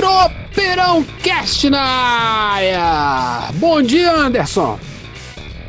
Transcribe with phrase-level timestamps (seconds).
[0.00, 3.52] Tropeirão Cast na área!
[3.56, 4.80] Bom dia, Anderson!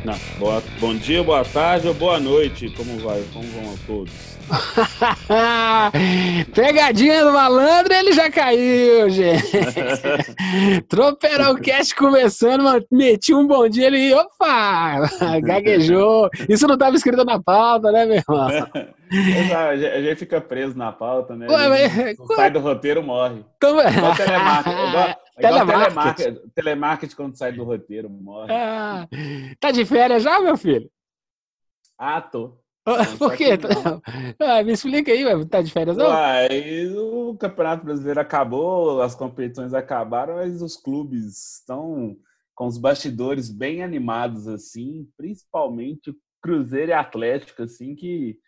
[0.06, 2.70] Não, boa, bom dia, boa tarde ou boa noite.
[2.70, 3.22] Como vai?
[3.34, 4.31] Como vão a todos?
[6.54, 9.52] Pegadinha do malandro, ele já caiu, gente.
[10.88, 15.10] Tropeirão Cast começando, meti um bom dia ali, opa,
[15.42, 16.30] gaguejou.
[16.50, 18.50] Isso não estava escrito na pauta, né, meu irmão?
[19.12, 21.48] a gente fica preso na pauta, né?
[21.50, 22.18] Ué, mas...
[22.36, 23.44] sai do roteiro, morre.
[23.62, 23.90] Como é?
[23.90, 24.88] Igual telemarketing.
[24.88, 26.40] Igual, igual telemarketing.
[26.56, 28.52] telemarketing quando sai do roteiro, morre.
[28.52, 29.08] Ah,
[29.60, 30.90] tá de férias já, meu filho?
[31.98, 32.61] Ah, tô.
[33.18, 33.52] Por quê?
[34.40, 36.08] Ah, me explica aí, tá de férias não?
[36.08, 42.18] Uai, o Campeonato Brasileiro acabou, as competições acabaram, mas os clubes estão
[42.56, 48.40] com os bastidores bem animados, assim, principalmente o Cruzeiro e Atlético, assim, que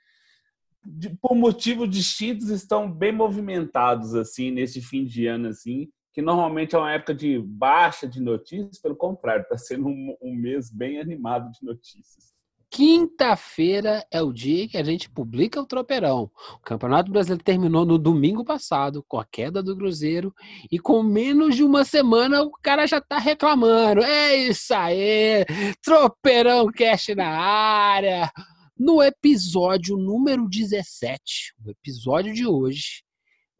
[0.85, 6.75] de, por motivos distintos estão bem movimentados, assim, nesse fim de ano, assim, que normalmente
[6.75, 10.99] é uma época de baixa de notícias, pelo contrário, está sendo um, um mês bem
[10.99, 12.32] animado de notícias.
[12.73, 16.31] Quinta-feira é o dia que a gente publica o Tropeirão.
[16.55, 20.33] O Campeonato Brasileiro terminou no domingo passado, com a queda do Cruzeiro,
[20.71, 24.01] e com menos de uma semana o cara já tá reclamando.
[24.01, 25.45] É isso aí!
[25.83, 28.31] Tropeirão Cast na área!
[28.75, 33.03] No episódio número 17, o episódio de hoje,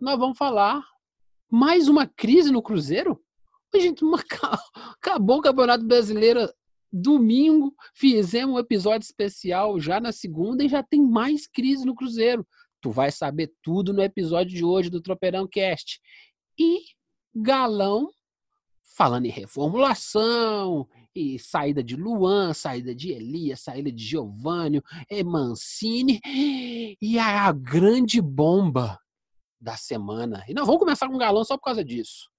[0.01, 0.81] nós vamos falar
[1.51, 3.21] mais uma crise no Cruzeiro?
[3.75, 4.03] Gente,
[4.97, 6.49] acabou o Campeonato Brasileiro
[6.93, 12.45] Domingo fizemos um episódio especial já na segunda e já tem mais crise no Cruzeiro.
[12.79, 15.99] Tu vai saber tudo no episódio de hoje do Tropeirão Cast.
[16.59, 16.81] E
[17.35, 18.11] Galão
[18.95, 24.83] falando em reformulação, e saída de Luan, saída de Elias, saída de Giovanni,
[25.25, 26.19] Mancini
[27.01, 28.99] e a grande bomba
[29.59, 30.43] da semana.
[30.47, 32.29] E não vamos começar com Galão só por causa disso.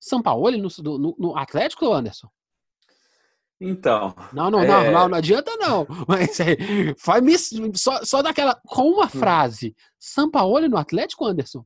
[0.00, 2.28] São Paulo no, no, no Atlético, Anderson?
[3.60, 4.14] Então.
[4.32, 4.66] Não, não, é...
[4.66, 5.86] não, não, não adianta não.
[6.06, 6.56] Mas é,
[6.96, 8.58] faz só, só daquela.
[8.66, 9.08] Com uma hum.
[9.08, 9.74] frase.
[9.98, 11.64] Sampaoli no Atlético, Anderson?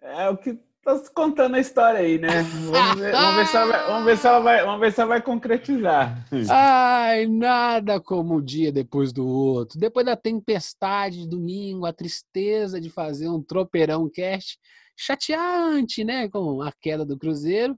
[0.00, 2.42] É o que tá contando a história aí, né?
[2.70, 5.00] Vamos ver, vamos ver, se, ela vai, vamos ver se ela vai, vamos ver se
[5.00, 6.26] ela vai concretizar.
[6.48, 9.78] Ai, nada como um dia depois do outro.
[9.78, 14.58] Depois da tempestade de domingo, a tristeza de fazer um tropeirão cast
[14.96, 16.28] chateante, né?
[16.28, 17.76] Com a queda do Cruzeiro.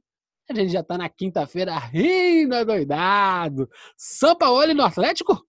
[0.53, 3.67] A gente já está na quinta-feira rindo doidado.
[3.97, 5.43] São Paulo no Atlético?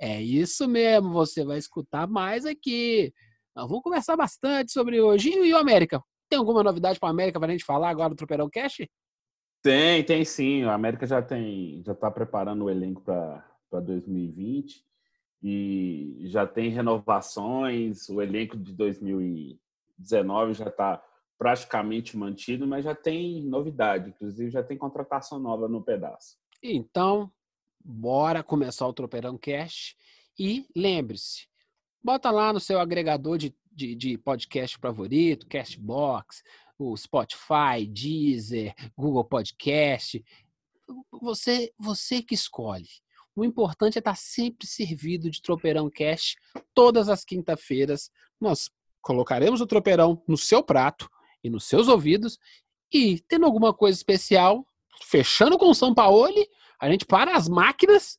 [0.00, 3.12] É isso mesmo, você vai escutar mais aqui.
[3.54, 5.28] Nós vamos conversar bastante sobre hoje.
[5.28, 6.02] E o América?
[6.30, 8.86] Tem alguma novidade para o América para a gente falar agora do Tropeirão Cash?
[9.62, 10.64] Tem, tem sim.
[10.64, 14.82] O América já tem, já está preparando o elenco para 2020
[15.42, 18.08] e já tem renovações.
[18.08, 21.02] O elenco de 2019 já está
[21.38, 26.36] praticamente mantido, mas já tem novidade, inclusive já tem contratação nova no pedaço.
[26.62, 27.30] Então,
[27.84, 29.96] bora começar o Tropeirão Cash
[30.38, 31.46] e lembre-se,
[32.02, 36.42] bota lá no seu agregador de, de, de podcast favorito, Castbox,
[36.78, 40.24] o Spotify, Deezer, Google Podcast,
[41.20, 42.88] você, você que escolhe.
[43.34, 46.36] O importante é estar sempre servido de Tropeirão Cash
[46.74, 48.10] todas as quinta-feiras.
[48.40, 48.70] Nós
[49.02, 51.10] colocaremos o tropeirão no seu prato
[51.46, 52.38] e nos seus ouvidos.
[52.92, 54.66] E tendo alguma coisa especial,
[55.02, 56.34] fechando com o São Paulo,
[56.80, 58.18] a gente para as máquinas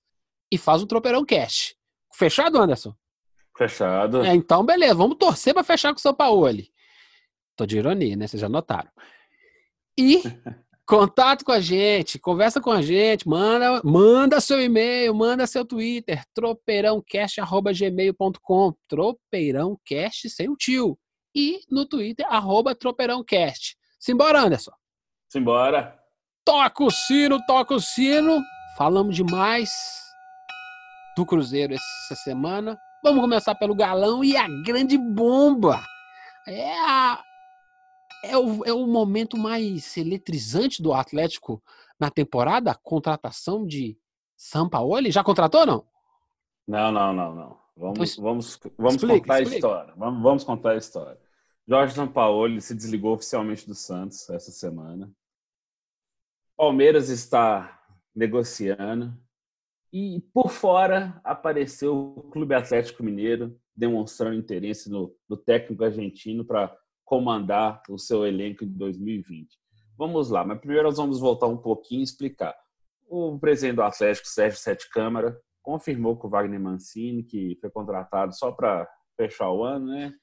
[0.52, 1.76] e faz um tropeirão cash.
[2.14, 2.96] Fechado, Anderson?
[3.56, 4.24] Fechado.
[4.24, 6.50] É, então, beleza, vamos torcer para fechar com o São Paulo.
[7.56, 8.28] Tô de ironia, né?
[8.28, 8.90] Vocês já notaram.
[9.98, 10.22] E
[10.86, 16.24] contato com a gente, conversa com a gente, manda, manda seu e-mail, manda seu Twitter,
[16.34, 20.98] tropeirãocast.gmail.com, tropeirãocast sem o tio
[21.38, 23.78] e no Twitter, arroba TropeirãoCast.
[24.00, 24.72] Simbora, Anderson.
[25.30, 25.96] Simbora.
[26.44, 28.42] Toca o sino, toca o sino.
[28.76, 29.70] Falamos demais
[31.16, 32.76] do Cruzeiro essa semana.
[33.04, 35.84] Vamos começar pelo galão e a grande bomba.
[36.48, 37.24] É, a,
[38.24, 41.62] é, o, é o momento mais eletrizante do Atlético
[42.00, 43.96] na temporada, a contratação de
[44.36, 45.12] Sampaoli.
[45.12, 45.86] Já contratou ou não?
[46.68, 47.68] Não, não, não, não.
[47.76, 49.54] Vamos, vamos, vamos explique, contar explique.
[49.54, 49.94] a história.
[49.96, 51.27] Vamos, vamos contar a história.
[51.68, 55.12] Jorge Sampaoli se desligou oficialmente do Santos essa semana.
[56.56, 57.84] Palmeiras está
[58.16, 59.14] negociando.
[59.92, 66.76] E por fora apareceu o Clube Atlético Mineiro demonstrando interesse no, no técnico argentino para
[67.06, 69.58] comandar o seu elenco em 2020.
[69.98, 72.56] Vamos lá, mas primeiro nós vamos voltar um pouquinho e explicar.
[73.08, 78.36] O presidente do Atlético, Sérgio Sete Câmara, confirmou com o Wagner Mancini, que foi contratado
[78.36, 80.14] só para fechar o ano, né?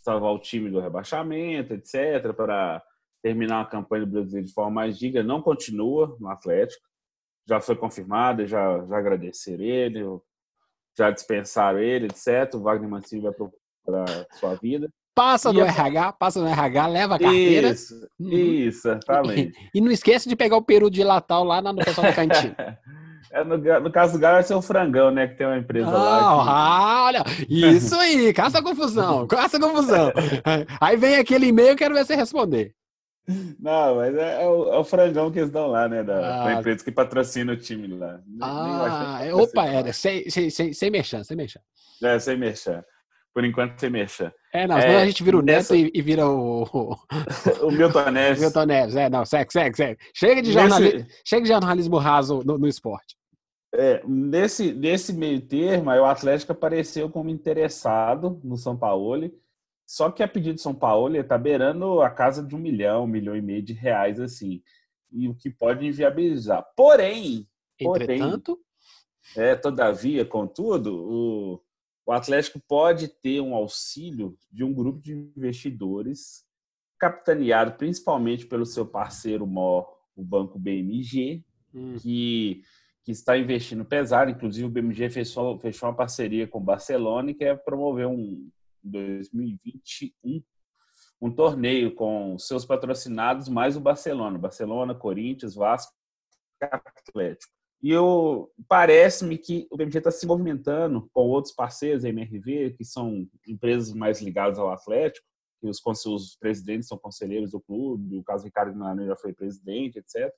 [0.00, 2.82] Salvar o time do rebaixamento, etc., para
[3.22, 5.22] terminar a campanha do Brasileiro de forma mais digna.
[5.22, 6.86] Não continua no Atlético.
[7.46, 10.04] Já foi confirmado, já, já agradeceram ele,
[10.96, 12.54] já dispensaram ele, etc.
[12.54, 14.88] O Wagner Mancini vai para sua vida.
[15.14, 17.70] Passa no RH, passa no RH, leva a carteira.
[17.70, 18.28] Isso, uhum.
[18.30, 19.58] isso, exatamente.
[19.74, 22.78] E, e, não esquece de pegar o peru de Natal lá no pessoal da cantina.
[23.30, 25.26] É, no, no, caso do Galo, ser o Frangão, né?
[25.28, 26.44] Que tem uma empresa ah, lá.
[26.44, 26.48] Que...
[26.50, 30.12] Ah, olha, isso aí, caça confusão, caça confusão.
[30.80, 32.74] Aí vem aquele e-mail, quero ver você responder.
[33.60, 36.02] Não, mas é, é, o, é, o, frangão que eles dão lá, né?
[36.02, 38.20] Da, ah, da empresa que patrocina o time lá.
[38.40, 41.60] Ah, nem, opa, era sem, sem, sem, sem mexer, sem mexer.
[42.02, 42.82] É, sem mexer.
[43.34, 44.34] Por enquanto, sem mexer.
[44.52, 46.62] É, não, é, a gente vira o Neto e, e, vira o...
[46.62, 48.40] o Milton Neves.
[48.40, 49.98] Milton Neves, é, não, segue, segue, segue.
[50.14, 51.22] Chega de, jornalismo, Nesse...
[51.24, 53.16] chega de jornalismo raso no, no esporte.
[53.74, 59.30] É, nesse, nesse meio termo, o Atlético apareceu como interessado no São Paulo,
[59.86, 63.08] só que a pedido do São Paulo está beirando a casa de um milhão, um
[63.08, 64.62] milhão e meio de reais, assim,
[65.12, 66.64] e o que pode inviabilizar.
[66.74, 67.46] Porém,
[67.78, 68.58] Entretanto,
[69.34, 71.62] porém, é, todavia, contudo, o,
[72.08, 76.42] o Atlético pode ter um auxílio de um grupo de investidores,
[76.98, 81.44] capitaneado principalmente pelo seu parceiro maior, o Banco BMG,
[81.74, 81.96] hum.
[82.00, 82.62] que
[83.04, 84.30] que está investindo pesado.
[84.30, 88.50] Inclusive, o BMG fechou, fechou uma parceria com o Barcelona e quer promover um
[88.82, 90.42] 2021
[91.20, 95.92] um torneio com seus patrocinados mais o Barcelona, Barcelona, Corinthians, Vasco,
[96.62, 97.57] Atlético.
[97.82, 102.84] E eu parece-me que o BMG está se movimentando com outros parceiros, a MRV, que
[102.84, 105.26] são empresas mais ligadas ao Atlético,
[105.60, 109.98] que os, os presidentes são conselheiros do clube, o caso Ricardo Nano já foi presidente,
[109.98, 110.32] etc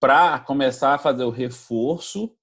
[0.00, 2.34] para começar a fazer o reforço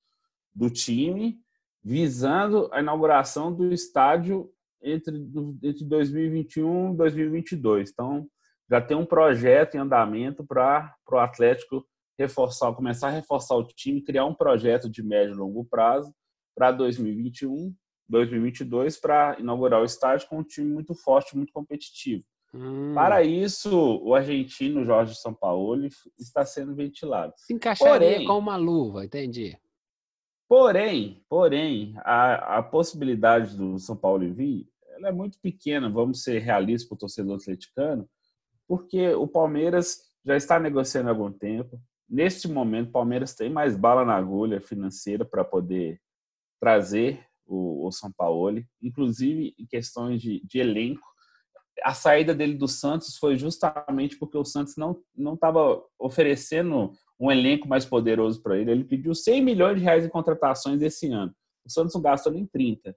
[0.54, 1.40] do time,
[1.84, 4.52] visando a inauguração do estádio
[4.82, 5.16] entre,
[5.62, 7.92] entre 2021 e 2022.
[7.92, 8.28] Então,
[8.70, 11.86] já tem um projeto em andamento para o Atlético
[12.18, 16.14] reforçar, começar a reforçar o time, criar um projeto de médio e longo prazo
[16.56, 17.74] para 2021,
[18.08, 22.24] 2022, para inaugurar o estádio com um time muito forte, muito competitivo.
[22.54, 22.94] Hum.
[22.94, 25.90] Para isso, o argentino Jorge Sampaoli
[26.20, 27.34] está sendo ventilado.
[27.38, 29.58] Se encaixaria porém, com uma luva, entendi.
[30.48, 36.40] Porém, porém, a, a possibilidade do São Paulo vir ela é muito pequena, vamos ser
[36.40, 38.08] realistas para o torcedor atleticano,
[38.68, 41.82] porque o Palmeiras já está negociando há algum tempo.
[42.14, 46.00] Neste momento, o Palmeiras tem mais bala na agulha financeira para poder
[46.60, 51.14] trazer o, o São Paulo, inclusive em questões de, de elenco
[51.82, 57.68] a saída dele do Santos foi justamente porque o Santos não estava oferecendo um elenco
[57.68, 58.72] mais poderoso para ele.
[58.72, 61.34] Ele pediu 100 milhões de reais em contratações esse ano.
[61.66, 62.96] O Santos não gastou nem 30.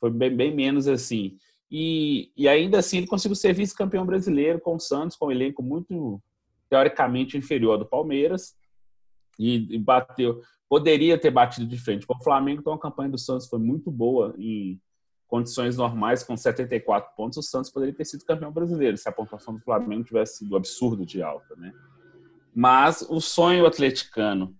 [0.00, 1.36] Foi bem, bem menos assim.
[1.70, 5.62] E, e ainda assim ele conseguiu ser vice-campeão brasileiro com o Santos, com um elenco
[5.62, 6.20] muito
[6.68, 8.54] teoricamente inferior ao do Palmeiras.
[9.38, 13.18] E, e bateu, poderia ter batido de frente com o Flamengo, então a campanha do
[13.18, 14.80] Santos foi muito boa em
[15.28, 19.54] condições normais, com 74 pontos, o Santos poderia ter sido campeão brasileiro, se a pontuação
[19.54, 21.72] do Flamengo tivesse sido absurdo de alta, né?
[22.54, 24.56] Mas o sonho atleticano,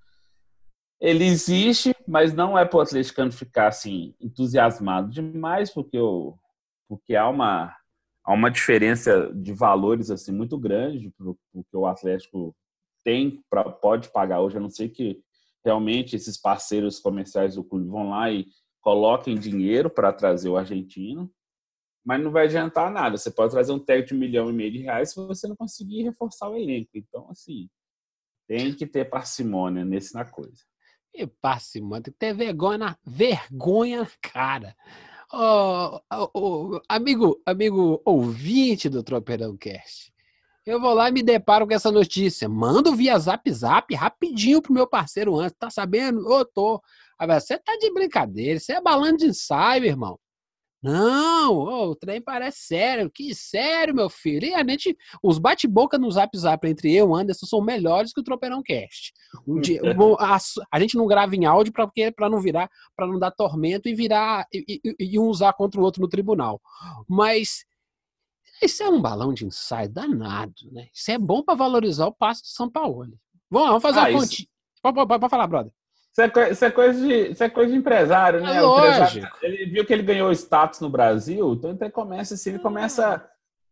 [1.00, 6.36] ele existe, mas não é para o atleticano ficar assim entusiasmado demais, porque, o,
[6.86, 7.74] porque há uma
[8.28, 12.54] há uma diferença de valores assim muito grande porque o Atlético
[13.02, 15.23] tem para pode pagar hoje, a não ser que
[15.64, 18.47] realmente esses parceiros comerciais do clube vão lá e
[18.82, 21.32] coloquem dinheiro para trazer o argentino,
[22.04, 23.16] mas não vai adiantar nada.
[23.16, 25.56] Você pode trazer um técnico de um milhão e meio de reais se você não
[25.56, 26.90] conseguir reforçar o elenco.
[26.94, 27.68] Então, assim,
[28.47, 30.62] tem que ter parcimônia nesse na coisa.
[31.14, 34.76] E parcimônia, tem que ter vergonha na, vergonha cara.
[35.30, 40.11] Oh, oh, amigo, amigo ouvinte do Tropeirão Cast,
[40.64, 42.49] eu vou lá e me deparo com essa notícia.
[42.49, 45.56] Mando via zap zap rapidinho pro meu parceiro antes.
[45.58, 46.26] Tá sabendo?
[46.26, 46.82] Ô, tô.
[47.26, 50.18] Você tá de brincadeira, isso é balando de ensaio, irmão.
[50.80, 53.11] Não, oh, o trem parece sério.
[53.11, 54.47] Que sério, meu filho.
[54.47, 58.12] E a gente, os bate-boca no zap zap entre eu e o Anderson são melhores
[58.12, 59.12] que o Tropeirão Cast.
[59.47, 59.80] Um dia,
[60.20, 60.38] a,
[60.70, 64.47] a, gente não grava em áudio para não virar, para não dar tormento e virar
[64.52, 66.61] e, e, e, um usar contra o outro no tribunal.
[67.08, 67.64] Mas
[68.62, 70.88] isso é um balão de ensaio danado, né?
[70.94, 73.06] Isso é bom para valorizar o passo do São Paulo.
[73.50, 74.49] Vamos, vamos fazer ah, a ponte.
[74.80, 75.73] Pode, pode, pode falar, brother.
[76.18, 78.56] Isso é, isso é, coisa, de, isso é coisa de empresário, né?
[78.56, 82.58] É empresário, ele viu que ele ganhou status no Brasil, então ele começa assim, ele
[82.58, 83.25] começa.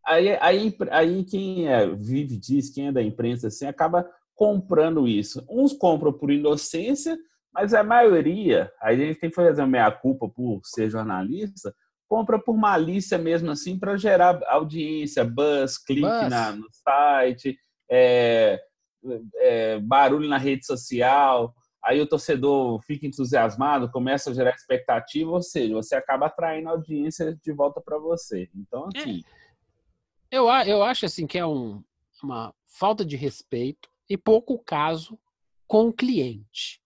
[0.06, 5.44] Aí, aí, aí quem é, vive disso, quem é da imprensa, assim, acaba comprando isso.
[5.50, 7.18] Uns compram por inocência,
[7.52, 11.74] mas a maioria, aí a gente tem que fazer uma meia-culpa por ser jornalista,
[12.08, 16.30] compra por malícia mesmo assim para gerar audiência, buzz, clique buzz.
[16.30, 17.58] Na, no site,
[17.90, 18.60] é,
[19.40, 21.52] é, barulho na rede social
[21.86, 26.72] aí o torcedor fica entusiasmado, começa a gerar expectativa, ou seja, você acaba atraindo a
[26.72, 28.50] audiência de volta para você.
[28.54, 28.98] Então, é.
[28.98, 29.22] assim.
[30.30, 30.36] É.
[30.36, 31.82] Eu, eu acho assim que é um,
[32.20, 35.16] uma falta de respeito e pouco caso
[35.66, 36.82] com o cliente.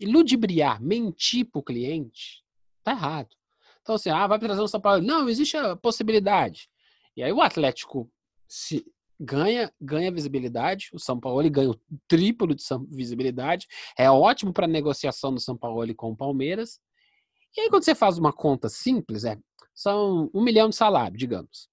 [0.00, 2.42] E ludibriar, mentir para o cliente,
[2.82, 3.36] tá errado.
[3.82, 5.02] Então, assim, ah, vai trazer o São Paulo.
[5.02, 6.68] Não, existe a possibilidade.
[7.16, 8.10] E aí o Atlético
[8.48, 8.84] se
[9.20, 10.88] ganha ganha visibilidade.
[10.94, 13.68] O São Paulo ganha o triplo de visibilidade.
[13.96, 16.80] É ótimo para negociação do São Paulo com o Palmeiras.
[17.56, 19.36] E aí, quando você faz uma conta simples, é,
[19.74, 21.68] são um milhão de salário, digamos.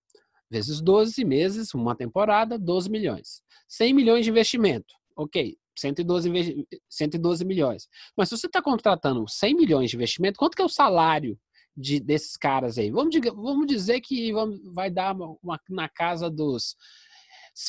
[0.49, 3.41] Vezes 12 meses, uma temporada, 12 milhões.
[3.67, 4.93] 100 milhões de investimento.
[5.15, 7.87] Ok, 112, 112 milhões.
[8.15, 11.37] Mas se você está contratando 100 milhões de investimento, quanto que é o salário
[11.75, 12.89] de, desses caras aí?
[12.89, 16.75] Vamos, vamos dizer que vamos, vai dar uma, uma, na casa dos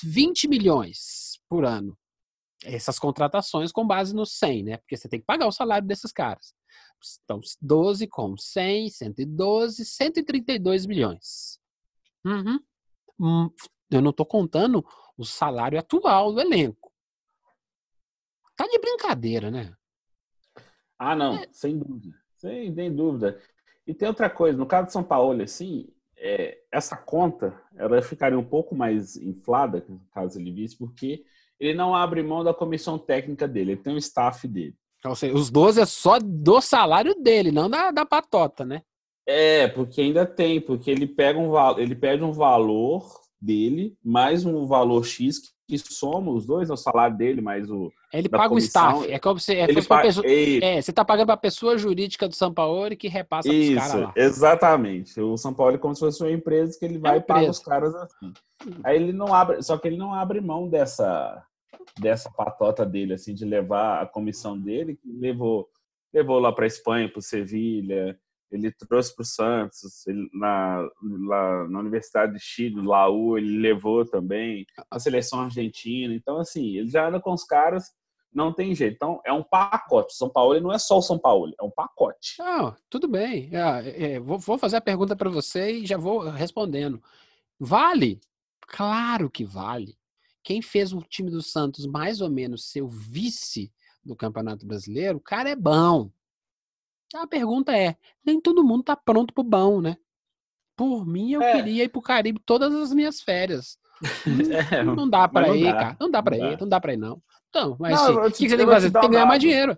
[0.02, 1.96] 20 milhões por ano.
[2.64, 4.76] Essas contratações com base no 100, né?
[4.78, 6.54] Porque você tem que pagar o salário desses caras.
[7.24, 11.60] Então, 12 com 100, 112, 132 milhões.
[12.24, 12.60] Uhum.
[13.20, 13.50] Hum,
[13.90, 14.84] eu não estou contando
[15.16, 16.92] o salário atual do elenco.
[18.56, 19.72] Tá de brincadeira, né?
[20.98, 21.48] Ah, não, é.
[21.52, 22.20] sem dúvida.
[22.36, 23.40] Sem, sem dúvida.
[23.86, 25.88] E tem outra coisa, no caso de São Paulo, assim,
[26.20, 31.22] é, essa conta ela ficaria um pouco mais inflada, caso ele visse, porque
[31.58, 34.74] ele não abre mão da comissão técnica dele, ele tem um staff dele.
[35.04, 38.82] Ou seja, os 12 é só do salário dele, não da, da patota, né?
[39.26, 43.06] É, porque ainda tem, porque ele pega um ele pede um valor
[43.40, 47.92] dele, mais um valor X que soma os dois, é o salário dele, mais o.
[48.10, 49.12] Ele paga comissão, o staff.
[49.12, 49.54] É como se.
[49.54, 52.96] É, ele paga, pessoa, é, você está pagando para a pessoa jurídica do São Paulo
[52.96, 54.12] que repassa para os caras lá.
[54.16, 55.20] Exatamente.
[55.20, 57.50] O São Paulo é como se fosse uma empresa que ele vai é e paga
[57.50, 58.32] os caras assim.
[58.82, 59.62] Aí ele não abre.
[59.62, 61.44] Só que ele não abre mão dessa,
[62.00, 65.68] dessa patota dele, assim, de levar a comissão dele, que levou,
[66.14, 68.18] levou lá para Espanha, para o Sevilha
[68.50, 70.88] ele trouxe para o Santos, ele, na,
[71.26, 76.14] lá, na Universidade de Chile, Laú, ele levou também a seleção argentina.
[76.14, 77.92] Então, assim, ele já anda com os caras,
[78.32, 78.94] não tem jeito.
[78.94, 80.14] Então, é um pacote.
[80.14, 82.36] São Paulo não é só o São Paulo, é um pacote.
[82.88, 83.50] Tudo bem.
[83.52, 87.02] É, é, vou, vou fazer a pergunta para você e já vou respondendo.
[87.58, 88.20] Vale?
[88.60, 89.96] Claro que vale.
[90.42, 93.70] Quem fez o time do Santos mais ou menos ser o vice
[94.04, 96.10] do Campeonato Brasileiro, o cara é bom.
[97.14, 99.96] A pergunta é: nem todo mundo tá pronto pro bom, né?
[100.76, 101.52] Por mim, eu é.
[101.56, 103.78] queria ir pro Caribe todas as minhas férias.
[104.70, 105.72] É, não dá pra ir, dá.
[105.72, 105.96] cara.
[105.98, 106.60] Não dá pra não ir, dá.
[106.60, 107.22] não dá pra ir, não.
[107.48, 108.90] Então, mas não, assim, o que, você tem que fazer?
[108.92, 109.76] Tem que ganhar mais dinheiro.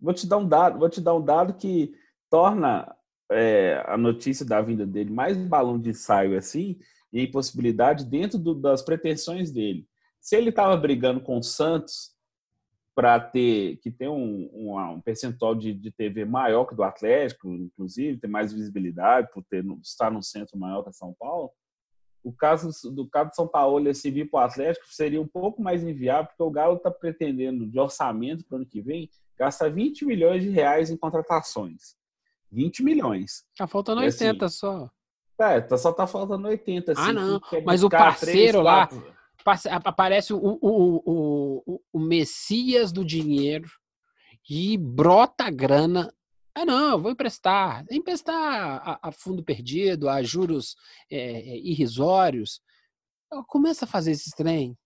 [0.00, 1.92] Vou te dar um dado, vou te dar um dado que
[2.30, 2.94] torna
[3.30, 6.78] é, a notícia da vinda dele mais balão de ensaio assim
[7.12, 9.86] e impossibilidade dentro do, das pretensões dele.
[10.20, 12.13] Se ele estava brigando com o Santos
[12.94, 17.48] para ter que tem um, um, um percentual de, de, TV maior que do Atlético,
[17.48, 21.50] inclusive, ter mais visibilidade por ter, estar no centro maior que São Paulo.
[22.22, 25.60] O caso do caso de São Paulo, esse vir para o Atlético seria um pouco
[25.60, 29.68] mais inviável, porque o Galo está pretendendo, de orçamento para o ano que vem, gastar
[29.68, 31.96] 20 milhões de reais em contratações.
[32.50, 33.44] 20 milhões.
[33.58, 34.90] Tá faltando 80 assim, só.
[35.38, 36.92] É, tá, só tá faltando 80.
[36.92, 37.40] Assim, ah, não.
[37.64, 38.88] Mas o parceiro 3, lá,
[39.44, 43.68] aparece o, o, o, o, Messias do dinheiro
[44.48, 46.12] e brota a grana.
[46.54, 47.84] Ah, não, eu vou emprestar.
[47.90, 50.76] Emprestar a, a fundo perdido, a juros
[51.10, 52.60] é, é irrisórios.
[53.48, 54.76] Começa a fazer esse trem.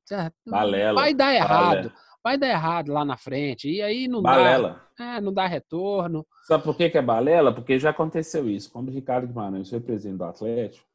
[0.47, 1.77] Balela, vai dar errado.
[1.77, 1.95] Balela.
[2.25, 3.71] Vai dar errado lá na frente.
[3.71, 4.83] E aí não balela.
[4.99, 5.17] dá.
[5.17, 6.27] É, não dá retorno.
[6.47, 7.55] Sabe por que, que é balela?
[7.55, 8.71] Porque já aconteceu isso.
[8.73, 10.87] Quando o Ricardo Guimarães foi presidente do Atlético,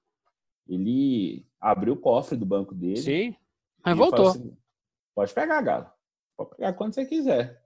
[0.68, 2.98] ele abriu o cofre do banco dele.
[2.98, 3.36] Sim
[3.86, 4.30] mas voltou.
[4.30, 4.56] Assim,
[5.16, 5.88] Pode pegar, Galo.
[6.38, 7.62] Pode pegar quando você quiser.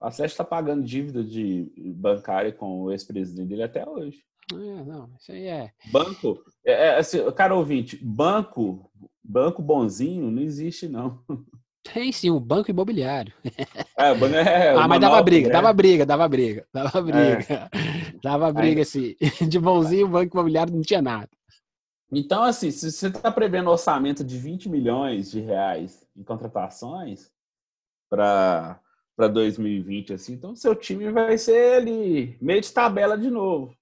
[0.00, 4.22] O Atlético está pagando dívida de bancária com o ex-presidente dele até hoje.
[4.52, 5.72] É, não, isso aí é.
[5.90, 8.90] Banco, é, é, assim, cara ouvinte, banco,
[9.22, 11.22] banco bonzinho não existe, não.
[11.92, 13.32] Tem sim, o banco imobiliário.
[13.98, 17.46] É, o banco é, ah, mas dava briga, dava briga, dava briga, dava briga.
[17.50, 17.68] É.
[18.22, 19.16] Dava briga, assim.
[19.48, 21.28] De bonzinho, o banco imobiliário não tinha nada.
[22.10, 27.30] Então, assim, se você está prevendo orçamento de 20 milhões de reais em contratações
[28.08, 28.80] para
[29.18, 33.76] 2020, assim, então seu time vai ser ali meio de tabela de novo.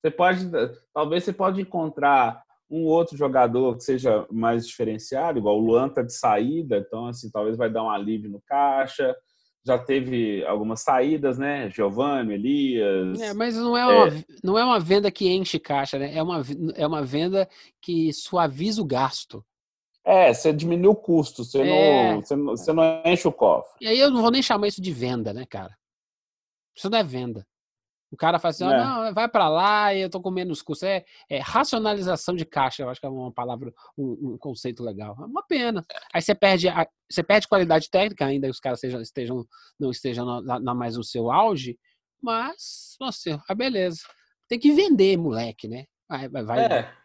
[0.00, 0.50] Você pode,
[0.92, 6.02] talvez você pode encontrar um outro jogador que seja mais diferenciado, igual o Luan tá
[6.02, 9.14] de saída, então assim, talvez vai dar um alívio no caixa.
[9.64, 11.68] Já teve algumas saídas, né?
[11.70, 13.20] Giovanni, Elias.
[13.20, 14.24] É, mas não é, uma, é...
[14.42, 16.14] não é uma venda que enche caixa, né?
[16.14, 16.42] É uma,
[16.74, 17.48] é uma venda
[17.80, 19.44] que suaviza o gasto.
[20.02, 22.14] É, você diminui o custo, você, é...
[22.14, 23.76] não, você, não, você não enche o cofre.
[23.82, 25.76] E aí eu não vou nem chamar isso de venda, né, cara?
[26.74, 27.46] Isso não é venda.
[28.10, 28.76] O cara fala assim, é.
[28.76, 30.84] não, vai para lá e eu tô com menos custo.
[30.84, 35.16] É, é, racionalização de caixa, eu acho que é uma palavra, um, um conceito legal.
[35.20, 35.84] É uma pena.
[36.12, 39.46] Aí você perde, a, você perde qualidade técnica, ainda que os caras estejam, estejam
[39.78, 41.78] não estejam na, na, mais no seu auge,
[42.20, 44.00] mas, nossa, ah, beleza.
[44.48, 45.84] Tem que vender, moleque, né?
[46.08, 46.60] Vai, vai, vai.
[46.64, 46.99] É.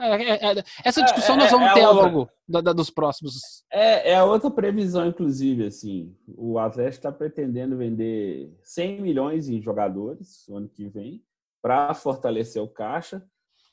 [0.00, 2.28] É, é, é, essa discussão nós vamos ter ao longo
[2.74, 3.64] dos próximos.
[3.70, 6.16] É, é a outra previsão, inclusive, assim.
[6.26, 11.22] O Atlético está pretendendo vender 100 milhões em jogadores no ano que vem
[11.62, 13.24] para fortalecer o caixa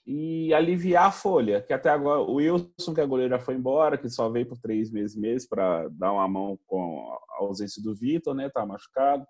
[0.05, 1.61] e aliviar a folha.
[1.61, 4.91] Que até agora o Wilson, que a goleira foi embora, que só veio por três
[4.91, 8.49] meses mesmo para dar uma mão com a ausência do Vitor, né?
[8.49, 9.25] Tá machucado.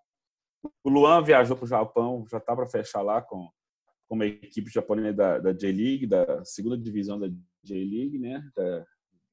[0.83, 3.47] O Luan viajou para o Japão, já tá para fechar lá com
[4.07, 7.27] como equipe japonesa da, da J-League, da segunda divisão da
[7.63, 8.85] J-League, né, da,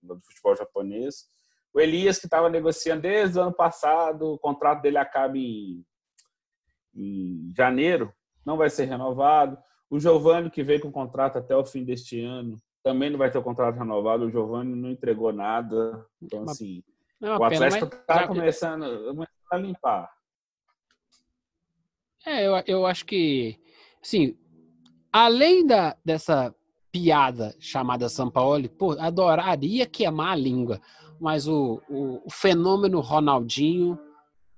[0.03, 1.27] do futebol japonês.
[1.73, 5.85] O Elias, que estava negociando desde o ano passado, o contrato dele acaba em,
[6.95, 8.13] em janeiro,
[8.45, 9.59] não vai ser renovado.
[9.91, 13.39] O Giovanni, que veio com contrato até o fim deste ano, também não vai ter
[13.39, 14.25] o contrato renovado.
[14.25, 16.07] O Giovanni não entregou nada.
[16.23, 16.83] Então, assim,
[17.23, 20.11] é o Atlético está começando, começando a limpar.
[22.27, 23.59] É, eu, eu acho que,
[24.03, 24.39] assim,
[25.15, 26.53] além da, dessa
[26.91, 30.81] piada chamada São Paulo, pô, adoraria queimar a língua,
[31.21, 33.97] mas o, o, o, fenômeno Ronaldinho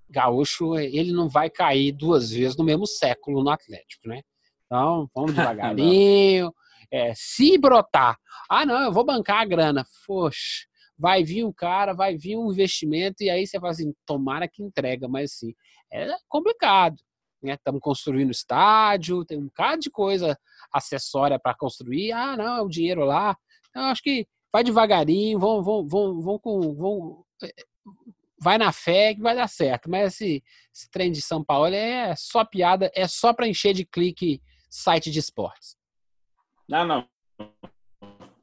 [0.09, 4.22] Gaúcho, ele não vai cair duas vezes no mesmo século no Atlético, né?
[4.64, 6.50] Então, vamos devagarinho.
[6.90, 8.16] é, se brotar,
[8.48, 9.85] ah, não, eu vou bancar a grana.
[10.07, 10.64] Poxa,
[10.98, 14.62] vai vir um cara, vai vir um investimento, e aí você fala assim, tomara que
[14.62, 15.52] entrega, mas assim,
[15.92, 16.96] é complicado
[17.54, 17.82] estamos né?
[17.82, 20.38] construindo estádio, tem um bocado de coisa
[20.72, 22.12] acessória para construir.
[22.12, 23.37] Ah, não, é o dinheiro lá.
[23.70, 26.74] Então, acho que vai devagarinho, vão, vão, vão, vão com.
[26.74, 27.64] Vão, eh,
[28.40, 29.90] vai na fé que vai dar certo.
[29.90, 30.42] Mas esse,
[30.74, 35.11] esse trem de São Paulo é só piada, é só para encher de clique site
[35.11, 35.76] de esportes.
[36.68, 37.09] Não, não.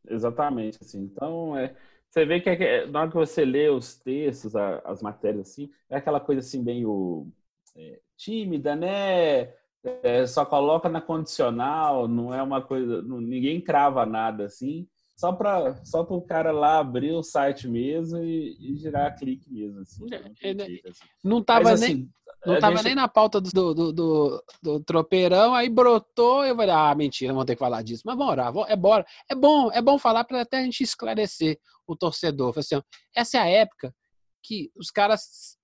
[0.10, 0.80] Exatamente.
[0.82, 1.02] Assim.
[1.02, 1.76] Então, é,
[2.10, 5.98] você vê que é, na hora que você lê os textos, as matérias, assim, é
[5.98, 7.28] aquela coisa assim, meio
[7.76, 9.54] é, tímida, né?
[10.02, 15.34] É, só coloca na condicional, não é uma coisa, não, ninguém crava nada assim, só
[15.34, 19.82] para só o cara lá abrir o site mesmo e, e girar clique mesmo.
[19.82, 20.06] Assim,
[20.42, 20.82] é, não, assim.
[21.24, 21.92] não tava Mas, nem.
[21.92, 22.10] Assim,
[22.46, 22.86] não tava gente...
[22.86, 27.46] nem na pauta do, do, do, do, tropeirão, aí brotou, eu falei, ah, mentira, vamos
[27.46, 28.04] ter que falar disso.
[28.06, 29.06] Mas vamos orar, é bora.
[29.30, 31.58] É bom, é bom falar para até a gente esclarecer
[31.88, 32.54] o torcedor.
[32.58, 32.82] Assim, ó,
[33.16, 33.94] essa é a época
[34.42, 35.58] que os caras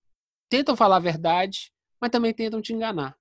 [0.49, 3.15] tentam falar a verdade, mas também tentam te enganar.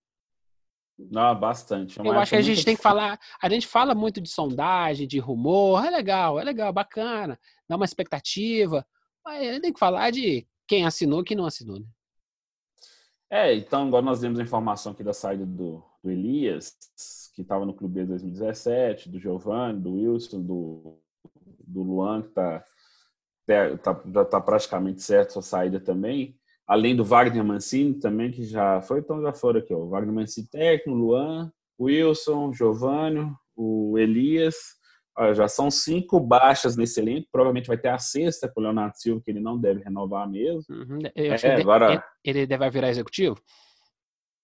[0.99, 2.01] Não, bastante.
[2.01, 3.21] É eu acho que a gente tem que falar.
[3.41, 7.39] A gente fala muito de sondagem, de rumor, é legal, é legal, bacana,
[7.69, 8.85] dá uma expectativa.
[9.25, 11.87] Mas a gente tem que falar de quem assinou e quem não assinou, né?
[13.31, 16.75] É, então agora nós temos a informação aqui da saída do, do Elias,
[17.35, 20.99] que estava no Clube 2017, do Giovanni, do Wilson, do,
[21.59, 22.65] do Luan, que tá,
[23.83, 28.83] tá, já está praticamente certo sua saída também além do Wagner Mancini também, que já
[28.83, 31.51] foi, então já foram aqui, ó, o Wagner Mancini técnico, Luan,
[31.81, 34.55] Wilson, Giovanni, o Elias,
[35.17, 38.99] ó, já são cinco baixas nesse elenco, provavelmente vai ter a sexta com o Leonardo
[38.99, 40.63] Silva, que ele não deve renovar mesmo.
[40.69, 40.99] Uhum.
[41.15, 42.05] É, agora...
[42.23, 43.41] Ele deve virar executivo?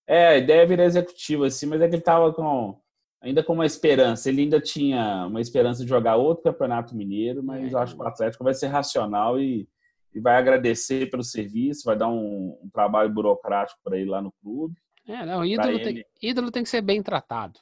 [0.08, 2.78] É, a ideia é virar executivo, assim, mas é que ele tava com
[3.22, 4.28] ainda com uma esperança.
[4.28, 7.74] Ele ainda tinha uma esperança de jogar outro campeonato mineiro, mas é.
[7.74, 9.66] eu acho que o Atlético vai ser racional e
[10.14, 14.32] e vai agradecer pelo serviço, vai dar um, um trabalho burocrático para ele lá no
[14.42, 14.76] clube.
[15.06, 17.58] É, não, ídolo, tem, ídolo tem que ser bem tratado.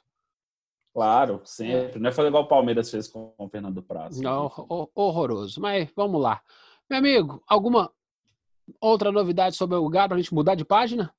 [0.93, 1.99] Claro, sempre.
[1.99, 4.21] Não é fazer igual o Palmeiras fez com o Fernando Prazo.
[4.21, 4.51] Não,
[4.93, 5.59] horroroso.
[5.59, 6.39] Mas vamos lá.
[6.87, 7.91] Meu amigo, alguma
[8.79, 11.11] outra novidade sobre o lugar para a gente mudar de página?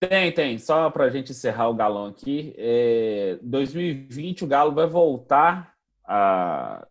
[0.00, 0.58] Tem, tem.
[0.58, 2.54] Só para a gente encerrar o galão aqui.
[2.56, 5.74] É, 2020 o Galo vai voltar
[6.04, 6.86] a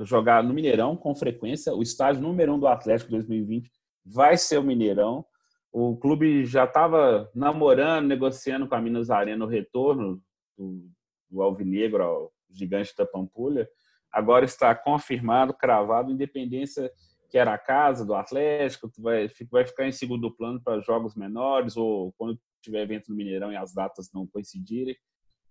[0.00, 1.74] jogar no Mineirão com frequência.
[1.74, 3.70] O estádio número um do Atlético 2020
[4.04, 5.24] vai ser o Mineirão.
[5.72, 10.20] O clube já estava namorando, negociando com a Minas Arena o retorno
[10.56, 10.88] do,
[11.30, 13.68] do Alvinegro ao gigante da Pampulha.
[14.10, 16.90] Agora está confirmado, cravado, independência
[17.28, 21.76] que era a casa do Atlético, vai, vai ficar em segundo plano para jogos menores
[21.76, 24.96] ou quando tiver evento no Mineirão e as datas não coincidirem.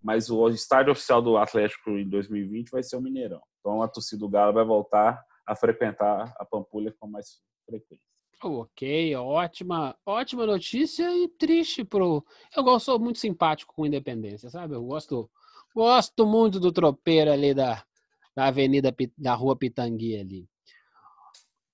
[0.02, 3.41] Mas o estádio oficial do Atlético em 2020 vai ser o Mineirão.
[3.67, 8.06] Então a torcida do Galo vai voltar a frequentar a Pampulha com mais frequência.
[8.41, 12.25] Ok, ótima, ótima notícia e triste pro.
[12.56, 14.73] Eu gosto muito simpático com Independência, sabe?
[14.73, 15.30] Eu gosto,
[15.75, 17.84] gosto muito do tropeiro ali da,
[18.34, 20.49] da Avenida da Rua Pitangui ali.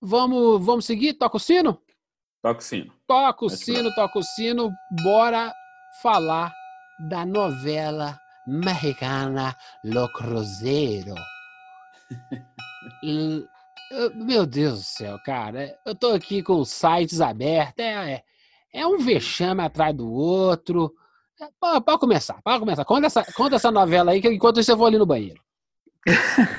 [0.01, 1.13] Vamos, vamos seguir?
[1.13, 1.79] Toca o sino?
[2.41, 2.91] Toca o sino.
[3.05, 4.71] Toca o sino, toca o sino.
[5.03, 5.53] Bora
[6.01, 6.51] falar
[7.07, 11.13] da novela mexicana Lo Cruzeiro.
[14.15, 15.77] Meu Deus do céu, cara.
[15.85, 17.83] Eu tô aqui com os sites abertos.
[17.83, 18.23] É, é,
[18.73, 20.93] é um vexame atrás do outro.
[21.39, 22.85] É, pode, começar, pode começar.
[22.85, 25.41] Conta essa, conta essa novela aí, que enquanto isso eu vou ali no banheiro.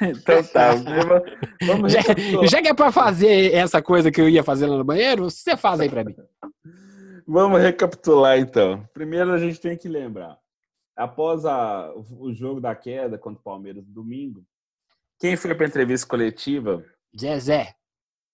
[0.01, 0.75] então tá.
[1.67, 2.01] Vamos já,
[2.49, 5.57] já, que é pra fazer essa coisa que eu ia fazer lá no banheiro, você
[5.57, 6.14] faz aí pra mim.
[7.27, 8.87] Vamos recapitular então.
[8.95, 10.38] Primeiro a gente tem que lembrar.
[10.97, 14.45] Após a, o jogo da queda contra o Palmeiras domingo,
[15.25, 16.85] quem foi para entrevista coletiva
[17.19, 17.75] Zezé.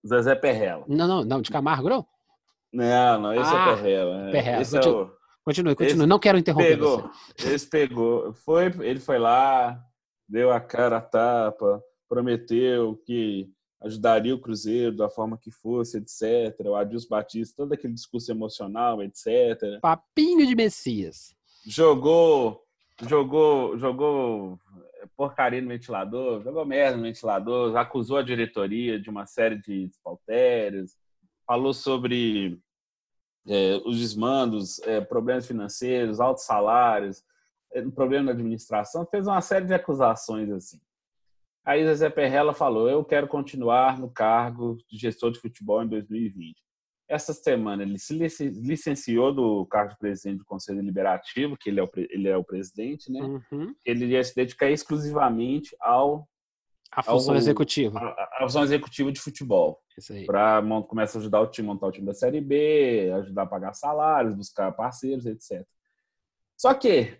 [0.04, 0.84] Zezé Perrella.
[0.88, 2.06] Não, não, não, de Camargo, não?
[2.72, 4.30] Não, não, esse é ah, é Perrella.
[4.32, 4.62] Perrella.
[4.62, 5.12] Esse continue, é o...
[5.44, 6.06] continue, continue.
[6.08, 7.54] Não quero interromper pegou, você.
[7.54, 8.32] Esse pegou.
[8.32, 9.80] Foi, ele foi lá,
[10.28, 13.48] deu a cara a tapa, prometeu que
[13.80, 16.58] ajudaria o Cruzeiro da forma que fosse, etc.
[16.66, 19.78] O Adilson Batista, todo aquele discurso emocional, etc.
[19.80, 21.36] Papinho de Messias.
[21.64, 22.64] Jogou,
[23.06, 24.58] jogou, jogou
[25.16, 30.96] porcaria no ventilador, jogou merda no ventilador, acusou a diretoria de uma série de despautérios,
[31.46, 32.60] falou sobre
[33.46, 37.24] é, os desmandos, é, problemas financeiros, altos salários,
[37.72, 40.80] é, problema na administração, fez uma série de acusações assim.
[41.64, 46.69] Aí Zezé Perrella falou: Eu quero continuar no cargo de gestor de futebol em 2020
[47.10, 48.14] essa semana ele se
[48.48, 52.44] licenciou do cargo de presidente do Conselho Deliberativo, que ele é o, ele é o
[52.44, 53.20] presidente, né?
[53.20, 53.74] Uhum.
[53.84, 56.28] Ele ia se dedicar exclusivamente ao
[56.92, 57.98] a função ao, executiva.
[57.98, 59.80] A, a, função executiva de futebol.
[60.24, 63.74] Para começar a ajudar o time montar o time da Série B, ajudar a pagar
[63.74, 65.66] salários, buscar parceiros, etc.
[66.56, 67.18] Só que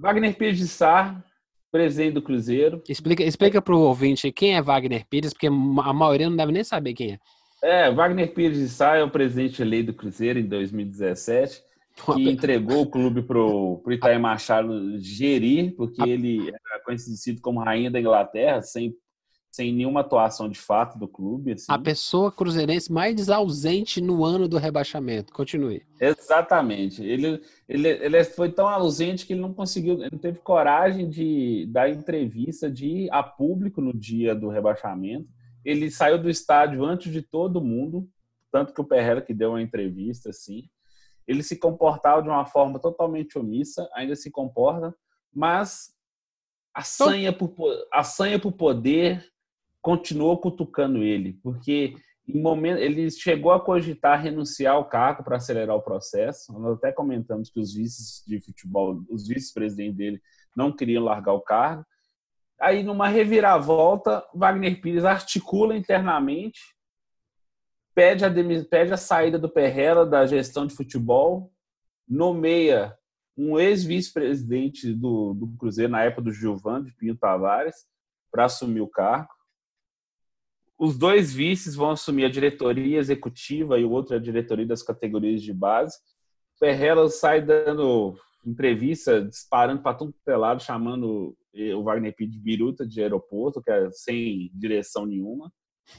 [0.00, 1.22] Wagner Pires de Sá,
[1.70, 2.82] presidente do Cruzeiro.
[2.88, 6.64] Explica, explica para o ouvinte quem é Wagner Pires, porque a maioria não deve nem
[6.64, 7.18] saber quem é.
[7.62, 11.62] É, Wagner Pires de Sá é o presidente eleito do Cruzeiro em 2017,
[12.14, 17.90] que entregou o clube para o Itaí Machado gerir, porque ele era conhecido como rainha
[17.90, 18.94] da Inglaterra, sem,
[19.50, 21.52] sem nenhuma atuação de fato do clube.
[21.52, 21.64] Assim.
[21.68, 25.32] A pessoa cruzeirense mais ausente no ano do rebaixamento.
[25.32, 25.82] Continue.
[25.98, 27.02] Exatamente.
[27.02, 31.66] Ele, ele, ele foi tão ausente que ele não conseguiu, ele não teve coragem de
[31.70, 35.34] dar entrevista de ir a público no dia do rebaixamento
[35.66, 38.08] ele saiu do estádio antes de todo mundo,
[38.52, 40.68] tanto que o Perrella que deu uma entrevista assim.
[41.26, 44.94] Ele se comportava de uma forma totalmente omissa, ainda se comporta,
[45.34, 45.92] mas
[46.72, 47.52] a sanha por,
[47.92, 49.26] a sanha por poder
[49.82, 51.96] continuou cutucando ele, porque
[52.28, 56.52] em momento ele chegou a cogitar renunciar ao cargo para acelerar o processo.
[56.52, 60.22] Nós até comentamos que os vices de futebol, os vice-presidentes dele
[60.56, 61.84] não queriam largar o cargo.
[62.60, 66.60] Aí, numa reviravolta, Wagner Pires articula internamente,
[67.94, 68.30] pede a,
[68.70, 71.52] pede a saída do Perrella da gestão de futebol,
[72.08, 72.96] nomeia
[73.36, 77.86] um ex-vice-presidente do, do Cruzeiro, na época do Gilvan, de Pinho Tavares,
[78.30, 79.28] para assumir o cargo.
[80.78, 85.42] Os dois vices vão assumir a diretoria executiva e o outro a diretoria das categorias
[85.42, 85.98] de base.
[86.58, 91.36] Perrella sai dando entrevista, disparando para todo pelado, chamando
[91.74, 95.52] o Wagner Pires de biruta de aeroporto, que é sem direção nenhuma.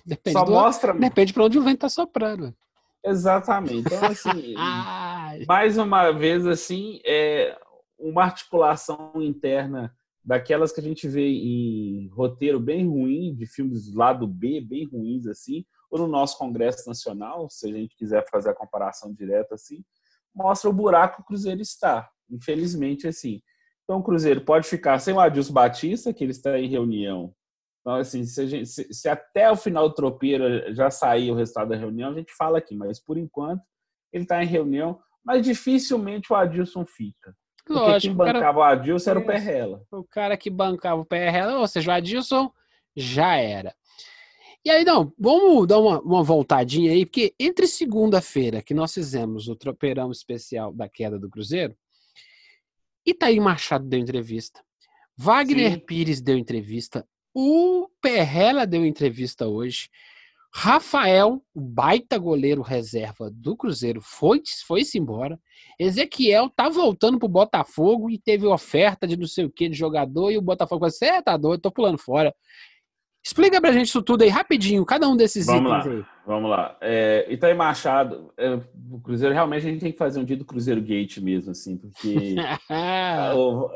[0.05, 0.93] Depende Só do, mostra.
[0.93, 2.53] Depende para onde o vento tá soprando.
[3.03, 3.79] Exatamente.
[3.79, 4.53] Então, assim,
[5.47, 7.57] mais uma vez, assim, é
[7.97, 9.93] uma articulação interna
[10.23, 15.25] daquelas que a gente vê em roteiro bem ruim, de filmes lado B, bem ruins,
[15.25, 19.83] assim, ou no nosso Congresso Nacional, se a gente quiser fazer a comparação direta, assim,
[20.35, 22.09] mostra o buraco que o Cruzeiro está.
[22.29, 23.41] Infelizmente, assim.
[23.87, 27.33] Então, o Cruzeiro pode ficar sem o Adilson Batista, que ele está em reunião.
[27.79, 31.69] Então, assim, se, gente, se, se, até o final do tropeiro já sair o resultado
[31.69, 33.61] da reunião, a gente fala aqui, mas por enquanto
[34.11, 34.99] ele está em reunião.
[35.23, 37.33] mas dificilmente o Adilson fica.
[37.65, 38.57] Porque Lógico, quem bancava o, cara...
[38.57, 39.81] o Adilson era o Perrela.
[39.89, 42.51] O cara que bancava o Perrela, ou seja, o Adilson
[42.93, 43.73] já era.
[44.65, 49.47] E aí, não, vamos dar uma, uma voltadinha aí, porque entre segunda-feira, que nós fizemos
[49.47, 51.73] o tropeirão especial da queda do Cruzeiro,
[53.07, 54.61] Itaí Machado deu entrevista,
[55.15, 55.79] Wagner Sim.
[55.79, 59.89] Pires deu entrevista, o Perrela deu entrevista hoje,
[60.53, 65.39] Rafael, o baita goleiro reserva do Cruzeiro, foi foi-se embora.
[65.77, 70.31] Ezequiel tá voltando pro Botafogo e teve oferta de não sei o que de jogador
[70.31, 72.33] e o Botafogo falou: Você tá doido, tô pulando fora.
[73.23, 76.05] Explica pra gente isso tudo aí rapidinho, cada um desses vamos itens lá, aí.
[76.25, 76.77] Vamos lá.
[76.81, 78.59] É, Itaí Machado, é,
[78.91, 81.77] o Cruzeiro realmente a gente tem que fazer um dia do Cruzeiro Gate mesmo, assim,
[81.77, 82.35] porque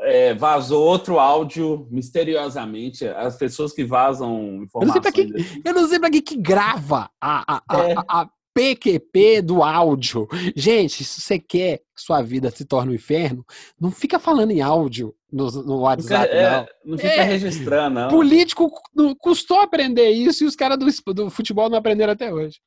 [0.02, 3.06] é, vazou outro áudio misteriosamente.
[3.06, 4.72] As pessoas que vazam informações.
[4.74, 7.88] Eu não sei pra que, eu não sei pra que, que grava a, a, a,
[7.88, 7.94] é.
[8.08, 10.28] a PQP do áudio.
[10.54, 13.44] Gente, se você quer que sua vida se torne um inferno,
[13.80, 16.98] não fica falando em áudio no, no WhatsApp, fica, é, não.
[16.98, 18.08] fica é, registrando, não.
[18.08, 18.70] Político
[19.18, 22.60] custou aprender isso e os caras do, do futebol não aprenderam até hoje.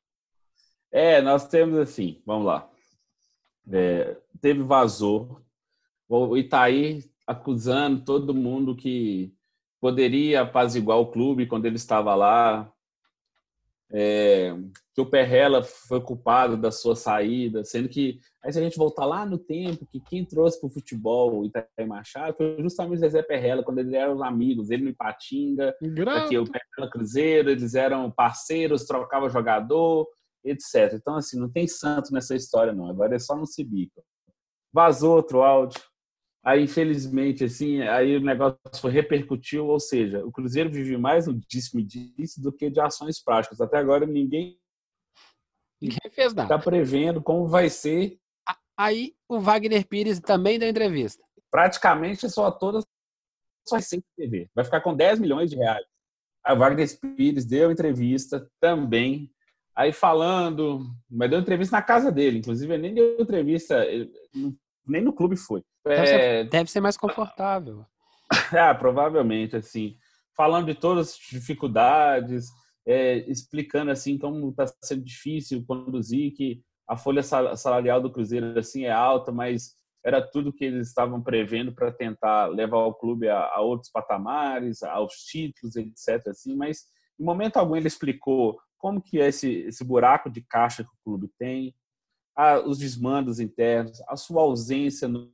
[0.90, 2.68] É, nós temos assim, vamos lá.
[3.70, 5.40] É, teve vazou.
[6.08, 9.32] O Itaí acusando todo mundo que
[9.80, 12.72] poderia apaziguar o clube quando ele estava lá,
[13.92, 14.52] é,
[14.94, 19.04] que o Perrela foi culpado da sua saída, sendo que, aí se a gente voltar
[19.04, 23.00] lá no tempo, que quem trouxe para o futebol o Itaí Machado foi justamente o
[23.00, 25.74] Zezé Perrela, quando eles eram amigos, ele no Ipatinga,
[26.16, 30.08] aqui, o Perrela Cruzeiro, eles eram parceiros, trocavam jogador,
[30.44, 30.94] etc.
[30.94, 32.88] Então, assim, não tem santo nessa história, não.
[32.88, 34.02] Agora é só no Cibico.
[34.72, 35.80] Vazou outro áudio,
[36.46, 41.34] Aí, infelizmente, assim, aí o negócio foi repercutiu, ou seja, o Cruzeiro vive mais no
[41.34, 43.60] disse-me-disse do que de ações práticas.
[43.60, 44.56] Até agora ninguém
[45.80, 46.54] Ninguém fez nada.
[46.54, 48.18] Está prevendo como vai ser.
[48.76, 51.22] Aí o Wagner Pires também deu entrevista.
[51.50, 52.84] Praticamente só todas
[53.66, 54.48] só sem TV.
[54.54, 55.84] Vai ficar com 10 milhões de reais.
[56.44, 59.30] Aí o Wagner Pires deu entrevista também.
[59.74, 62.38] Aí falando, mas deu entrevista na casa dele.
[62.38, 63.84] Inclusive, nem deu entrevista,
[64.86, 65.62] nem no clube foi.
[65.86, 66.06] Deve, é...
[66.06, 67.84] ser, deve ser mais confortável.
[68.52, 69.96] ah, provavelmente, assim.
[70.36, 72.46] Falando de todas as dificuldades,
[72.86, 78.84] é, explicando assim como está sendo difícil conduzir, que a folha salarial do Cruzeiro assim
[78.84, 83.40] é alta, mas era tudo que eles estavam prevendo para tentar levar o clube a,
[83.40, 86.28] a, outros patamares, aos títulos, etc.
[86.28, 86.84] Assim, mas
[87.18, 91.04] em momento algum ele explicou como que é esse, esse buraco de caixa que o
[91.04, 91.74] clube tem,
[92.36, 95.32] a, os desmandos internos, a sua ausência no,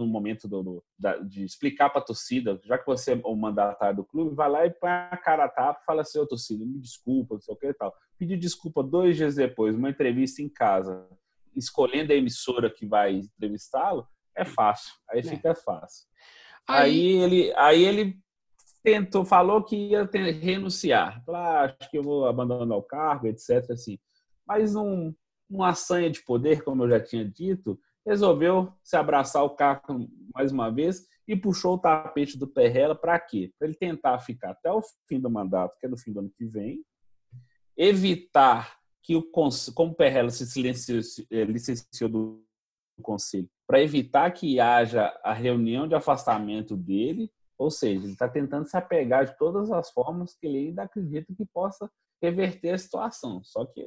[0.00, 3.36] no momento do, do, da, de explicar para a torcida, já que você é o
[3.36, 6.26] mandatário do clube, vai lá e põe a cara a tapa e fala assim, ô
[6.26, 7.94] torcida, me desculpa, não sei o que e tal.
[8.18, 11.06] Pedir desculpa dois dias depois, uma entrevista em casa,
[11.54, 14.92] escolhendo a emissora que vai entrevistá-lo, é fácil.
[15.08, 15.22] Aí é.
[15.22, 16.06] fica fácil.
[16.66, 16.90] Aí...
[16.90, 17.22] aí...
[17.22, 18.20] ele, aí ele
[18.82, 21.22] tentou, falou que ia ter, renunciar.
[21.24, 23.70] Falou, ah, acho que eu vou abandonar o cargo, etc.
[23.70, 23.98] Assim.
[24.46, 25.14] Mas num,
[25.48, 30.52] numa sanha de poder, como eu já tinha dito, resolveu se abraçar o carro mais
[30.52, 33.52] uma vez e puxou o tapete do Perrela para quê?
[33.58, 36.32] Para ele tentar ficar até o fim do mandato, que é no fim do ano
[36.36, 36.84] que vem,
[37.76, 39.22] evitar que o
[39.74, 42.44] como o Perrela se silenciou, eh, licenciou do
[43.02, 48.66] conselho, para evitar que haja a reunião de afastamento dele, ou seja, ele está tentando
[48.66, 51.90] se apegar de todas as formas que ele ainda acredita que possa
[52.22, 53.42] reverter a situação.
[53.44, 53.86] Só que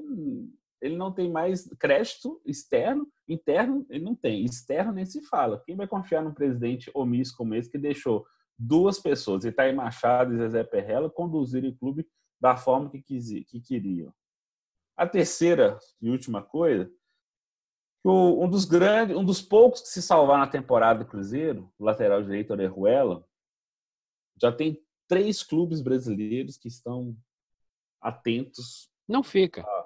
[0.84, 5.64] ele não tem mais crédito externo, interno ele não tem, externo nem se fala.
[5.66, 8.26] Quem vai confiar num presidente omisso como esse que deixou
[8.60, 12.06] duas pessoas, Itaí Machado e Zezé Perrella, conduzirem o clube
[12.38, 14.14] da forma que, quis, que queriam?
[14.98, 16.92] A terceira e última coisa,
[18.06, 22.22] um dos grandes, um dos poucos que se salvar na temporada do Cruzeiro, o lateral
[22.22, 23.26] direito Orejuela,
[24.38, 27.16] já tem três clubes brasileiros que estão
[28.02, 28.92] atentos.
[29.08, 29.62] Não fica.
[29.62, 29.83] A,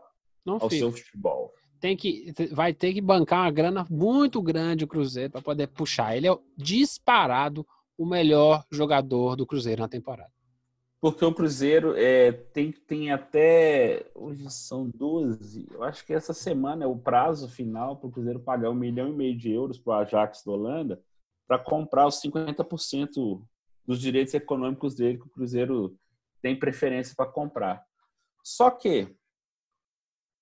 [0.48, 0.78] não ao fica.
[0.78, 1.54] seu futebol.
[1.80, 6.16] Tem que, vai ter que bancar uma grana muito grande o Cruzeiro para poder puxar.
[6.16, 10.32] Ele é disparado o melhor jogador do Cruzeiro na temporada.
[11.00, 14.10] Porque o Cruzeiro é, tem, tem até.
[14.16, 15.68] Hoje são 12.
[15.72, 19.10] Eu acho que essa semana é o prazo final para o Cruzeiro pagar um milhão
[19.10, 21.00] e meio de euros para o Ajax da Holanda
[21.48, 23.42] para comprar os 50%
[23.86, 25.96] dos direitos econômicos dele que o Cruzeiro
[26.42, 27.86] tem preferência para comprar.
[28.44, 29.16] Só que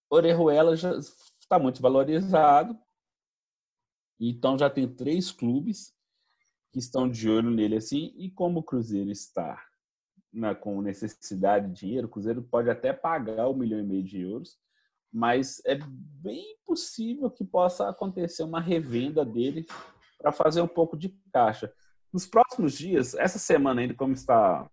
[0.10, 2.78] Orejuela já está muito valorizado.
[4.20, 5.94] Então já tem três clubes
[6.72, 8.14] que estão de olho nele assim.
[8.18, 9.62] E como o Cruzeiro está
[10.32, 14.22] na, com necessidade de dinheiro, o Cruzeiro pode até pagar um milhão e meio de
[14.22, 14.58] euros,
[15.12, 19.66] mas é bem possível que possa acontecer uma revenda dele
[20.18, 21.74] para fazer um pouco de caixa.
[22.12, 24.70] Nos próximos dias, essa semana ainda, como está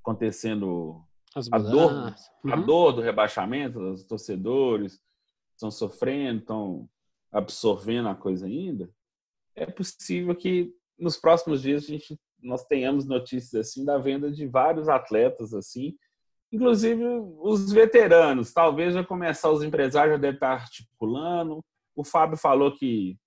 [0.00, 1.04] acontecendo
[1.52, 2.14] a dor,
[2.44, 2.52] uhum.
[2.52, 5.00] a dor do rebaixamento, os torcedores
[5.52, 6.88] estão sofrendo, estão
[7.30, 8.90] absorvendo a coisa ainda,
[9.54, 14.46] é possível que nos próximos dias a gente nós tenhamos notícias assim da venda de
[14.46, 15.96] vários atletas assim,
[16.50, 17.04] inclusive
[17.38, 18.52] os veteranos.
[18.52, 21.62] Talvez já começar os empresários já devem estar articulando.
[21.94, 23.18] O Fábio falou que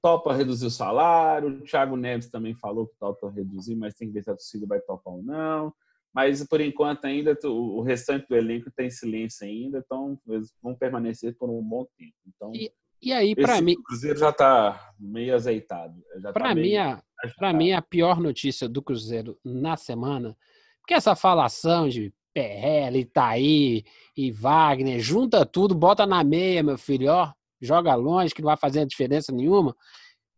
[0.00, 1.48] topa reduzir o salário.
[1.48, 4.66] O Thiago Neves também falou que topa reduzir, mas tem que ver se a torcida
[4.66, 5.74] vai topar ou não.
[6.16, 11.36] Mas por enquanto ainda o restante do elenco tem silêncio ainda, então eles vão permanecer
[11.36, 12.14] por um bom tempo.
[12.26, 15.94] Então e, e aí para mim o Cruzeiro já está meio azeitado.
[16.32, 16.72] Para tá mim,
[17.36, 20.34] para mim a pior notícia do Cruzeiro na semana,
[20.80, 23.84] porque essa falação de PL, Itaí
[24.16, 28.56] e Wagner, junta tudo, bota na meia, meu filho, ó, joga longe, que não vai
[28.56, 29.76] fazer diferença nenhuma,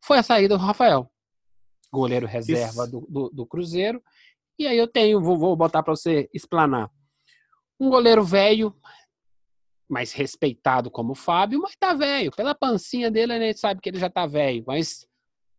[0.02, 1.08] foi a saída do Rafael,
[1.92, 4.02] goleiro reserva do, do, do, Cruzeiro.
[4.58, 6.90] E aí eu tenho, vou, vou botar para você explanar.
[7.78, 8.74] Um goleiro velho,
[9.88, 12.32] mais respeitado como o Fábio, mas tá velho.
[12.32, 15.06] Pela pancinha dele, a gente sabe que ele já tá velho, mas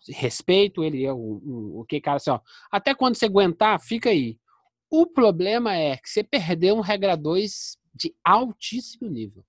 [0.08, 2.40] respeito ele, é o, o, o que, cara, assim, ó,
[2.72, 4.38] até quando você aguentar, fica aí.
[4.90, 9.46] O problema é que você perdeu um regra 2 de altíssimo nível.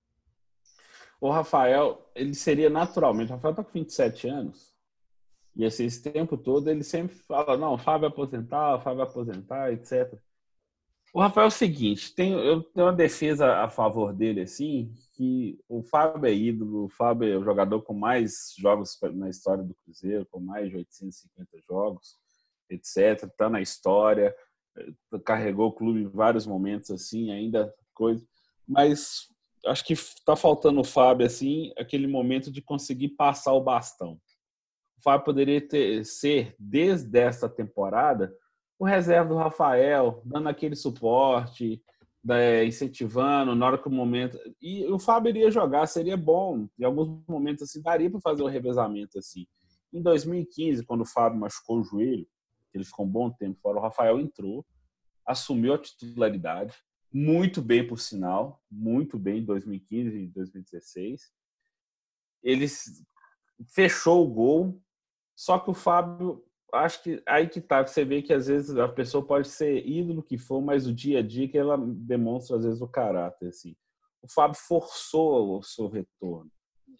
[1.19, 4.70] O Rafael, ele seria naturalmente, o Rafael tá com 27 anos,
[5.55, 9.71] e assim, esse tempo todo ele sempre fala, não, o Fábio aposentar, o Fábio aposentar,
[9.71, 10.17] etc.
[11.13, 15.59] O Rafael é o seguinte, tem, eu tenho uma defesa a favor dele, assim, que
[15.67, 19.75] o Fábio é ídolo, o Fábio é o jogador com mais jogos na história do
[19.83, 22.15] Cruzeiro, com mais de 850 jogos,
[22.69, 23.23] etc.
[23.23, 24.33] Está na história,
[25.25, 28.25] carregou o clube em vários momentos, assim, ainda coisa.
[28.65, 29.27] Mas
[29.65, 34.17] acho que está faltando o Fábio, assim, aquele momento de conseguir passar o bastão.
[35.01, 38.33] Fábio poderia ter, ser, desde esta temporada,
[38.77, 41.83] o reserva do Rafael, dando aquele suporte,
[42.23, 44.39] né, incentivando na hora que o momento.
[44.61, 46.67] E o Fábio iria jogar, seria bom.
[46.79, 49.45] Em alguns momentos assim, daria para fazer um revezamento assim.
[49.93, 52.27] Em 2015, quando o Fábio machucou o joelho,
[52.73, 54.65] ele ficou um bom tempo fora, o Rafael entrou,
[55.25, 56.75] assumiu a titularidade,
[57.13, 61.31] muito bem por sinal, muito bem em 2015 e 2016.
[62.41, 62.65] Ele
[63.67, 64.81] fechou o gol,
[65.41, 68.87] só que o Fábio acho que aí que tá, você vê que às vezes a
[68.87, 72.63] pessoa pode ser ídolo que for, mas o dia a dia que ela demonstra às
[72.63, 73.75] vezes o caráter, assim.
[74.21, 76.51] O Fábio forçou o seu retorno.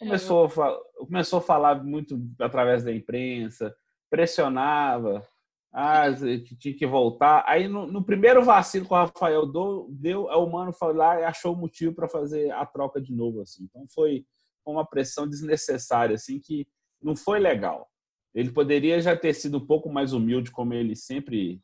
[0.02, 3.76] É, começou, a, começou a falar muito através da imprensa,
[4.10, 5.24] pressionava,
[5.72, 6.12] ah,
[6.44, 7.44] que tinha que voltar.
[7.46, 11.26] Aí no, no, primeiro vacilo que o Rafael deu, deu o Mano foi lá e
[11.26, 13.66] achou o motivo para fazer a troca de novo, assim.
[13.66, 14.26] Então foi
[14.66, 16.68] uma pressão desnecessária, assim, que
[17.00, 17.91] não foi legal.
[18.34, 21.62] Ele poderia já ter sido um pouco mais humilde, como ele sempre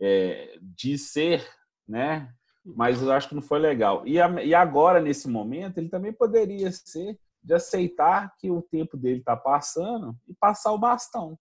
[0.00, 1.46] é, diz ser,
[1.86, 2.32] né?
[2.64, 4.06] Mas eu acho que não foi legal.
[4.06, 8.96] E, a, e agora, nesse momento, ele também poderia ser de aceitar que o tempo
[8.96, 11.38] dele está passando e passar o bastão.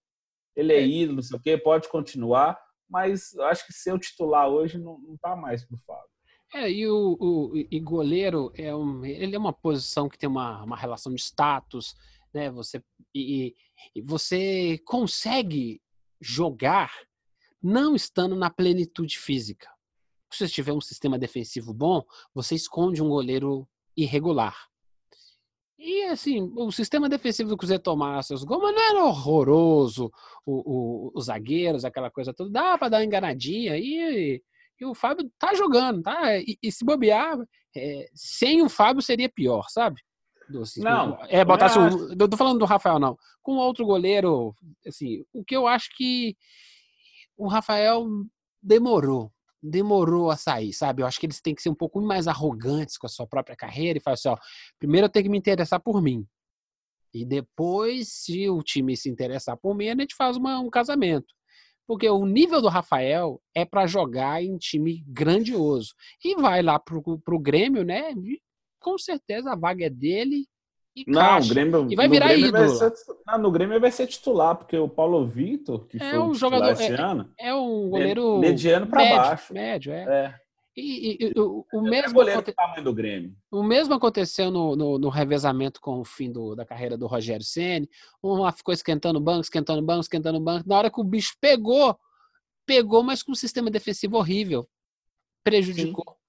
[0.55, 3.93] Ele é, é ídolo, não sei o quê, pode continuar, mas eu acho que ser
[3.93, 6.09] o titular hoje não, não tá mais pro Fábio.
[6.53, 10.61] É, e o, o e goleiro é um, ele é uma posição que tem uma,
[10.63, 11.95] uma relação de status,
[12.33, 12.49] né?
[12.51, 12.83] Você
[13.15, 13.55] e
[14.03, 15.81] você consegue
[16.19, 16.91] jogar
[17.61, 19.69] não estando na plenitude física.
[20.31, 24.55] Se você tiver um sistema defensivo bom, você esconde um goleiro irregular.
[25.83, 30.11] E assim, o sistema defensivo do Cruzeiro tomar seus gols, mas não era horroroso.
[30.45, 33.75] O, o, os zagueiros, aquela coisa toda, dá para dar uma enganadinha.
[33.77, 34.41] E,
[34.79, 36.37] e, o Fábio tá jogando, tá?
[36.37, 37.35] E, e se bobear,
[37.75, 40.01] é, sem o Fábio seria pior, sabe?
[40.59, 41.17] Assim, não.
[41.29, 43.17] É, botasse um, tô falando do Rafael, não.
[43.41, 46.35] Com outro goleiro, assim, o que eu acho que
[47.37, 48.05] o Rafael
[48.61, 49.31] demorou.
[49.63, 51.01] Demorou a sair, sabe?
[51.01, 53.55] Eu acho que eles têm que ser um pouco mais arrogantes com a sua própria
[53.55, 54.37] carreira e falar assim: ó,
[54.79, 56.25] primeiro eu tenho que me interessar por mim.
[57.13, 61.33] E depois, se o time se interessar por mim, a gente faz uma, um casamento.
[61.85, 65.93] Porque o nível do Rafael é para jogar em time grandioso.
[66.23, 68.13] E vai lá pro, pro Grêmio, né?
[68.81, 70.47] Com certeza a vaga é dele
[70.95, 71.47] e não, caixa.
[71.47, 72.51] O Grêmio, e vai virar ídolo.
[72.51, 72.93] Vai ser,
[73.25, 76.71] não, no Grêmio vai ser titular, porque o Paulo Vitor, que é foi um jogador
[76.71, 79.53] esse é, ano, é um goleiro mediano para baixo.
[79.53, 80.03] Médio, é.
[80.03, 80.35] é.
[80.75, 82.55] E, e, e, o, o é mesmo goleiro aconte...
[82.55, 83.35] tamanho do Grêmio.
[83.51, 87.45] O mesmo aconteceu no, no, no revezamento com o fim do, da carreira do Rogério
[87.45, 87.89] Ceni.
[88.23, 90.67] Um lá ficou esquentando o banco, esquentando o banco, esquentando o banco.
[90.67, 91.97] Na hora que o bicho pegou,
[92.65, 94.67] pegou, mas com um sistema defensivo horrível.
[95.43, 96.05] Prejudicou.
[96.07, 96.20] Sim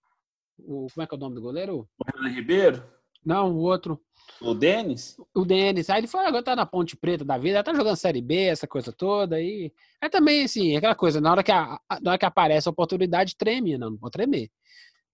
[0.58, 1.88] o, como é que é o nome do goleiro?
[1.98, 2.84] O Renan Ribeiro?
[3.24, 4.00] Não, o outro.
[4.40, 5.16] O Denis?
[5.34, 5.88] O Denis.
[5.88, 8.66] Aí ele foi, agora tá na Ponte Preta da vida, tá jogando Série B, essa
[8.66, 9.36] coisa toda.
[9.36, 12.72] aí é também, assim, aquela coisa, na hora que, a, na hora que aparece a
[12.72, 13.78] oportunidade, treme.
[13.78, 14.50] Não, não vou tremer.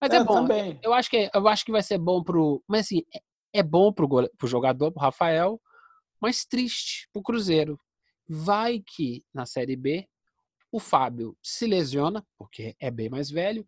[0.01, 0.35] Mas é, é bom.
[0.35, 0.79] Também.
[0.83, 2.63] Eu acho, que, eu acho que vai ser bom pro.
[2.67, 5.61] Mas assim, é, é bom pro, pro jogador, pro Rafael,
[6.21, 7.79] mas triste pro Cruzeiro.
[8.27, 10.07] Vai que na Série B
[10.71, 13.67] o Fábio se lesiona, porque é bem mais velho,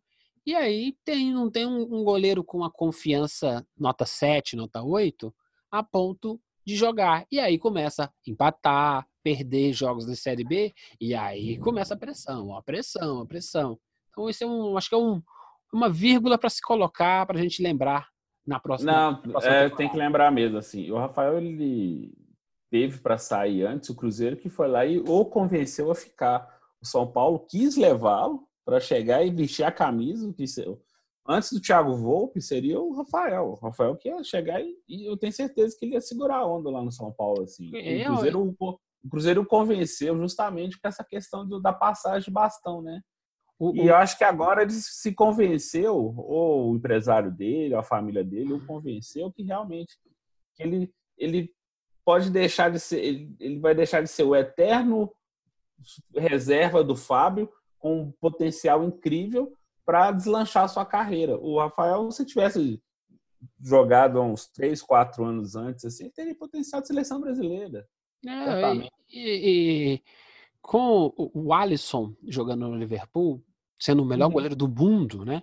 [0.50, 5.32] e aí tem, não tem um, um goleiro com a confiança nota 7, nota 8,
[5.70, 7.24] a ponto de jogar.
[7.30, 12.56] E aí começa a empatar, perder jogos da Série B, e aí começa a pressão,
[12.56, 13.78] a pressão, a pressão.
[14.10, 15.22] Então, esse é um, acho que é um,
[15.72, 18.08] uma vírgula para se colocar, para a gente lembrar
[18.44, 18.90] na próxima.
[18.90, 20.90] Não, na próxima é, tem que lembrar mesmo, assim.
[20.90, 22.12] O Rafael, ele
[22.68, 26.58] teve para sair antes, o Cruzeiro que foi lá e o convenceu a ficar.
[26.82, 30.44] O São Paulo quis levá-lo para chegar e vestir a camisa, que
[31.26, 33.50] antes do Thiago Volpe seria o Rafael.
[33.50, 36.46] O Rafael que ia chegar e, e, eu tenho certeza que ele ia segurar a
[36.46, 37.42] onda lá no São Paulo.
[37.42, 37.70] Assim.
[37.74, 42.30] É, o, Cruzeiro, o, o Cruzeiro convenceu justamente com essa questão do, da passagem de
[42.30, 43.00] bastão, né?
[43.58, 47.84] O, e eu acho que agora ele se convenceu, ou o empresário dele, ou a
[47.84, 49.98] família dele, o convenceu que realmente
[50.54, 51.52] que ele, ele
[52.02, 55.12] pode deixar de ser, ele, ele vai deixar de ser o eterno
[56.16, 57.50] reserva do Fábio
[57.80, 59.52] com um potencial incrível
[59.84, 61.36] para deslanchar sua carreira.
[61.38, 62.80] O Rafael, se tivesse
[63.60, 67.88] jogado uns 3, 4 anos antes, assim, teria potencial de seleção brasileira.
[68.24, 68.74] É,
[69.08, 70.02] e, e,
[70.60, 73.42] com o Alisson jogando no Liverpool,
[73.78, 74.32] sendo o melhor uhum.
[74.32, 75.42] goleiro do mundo, né?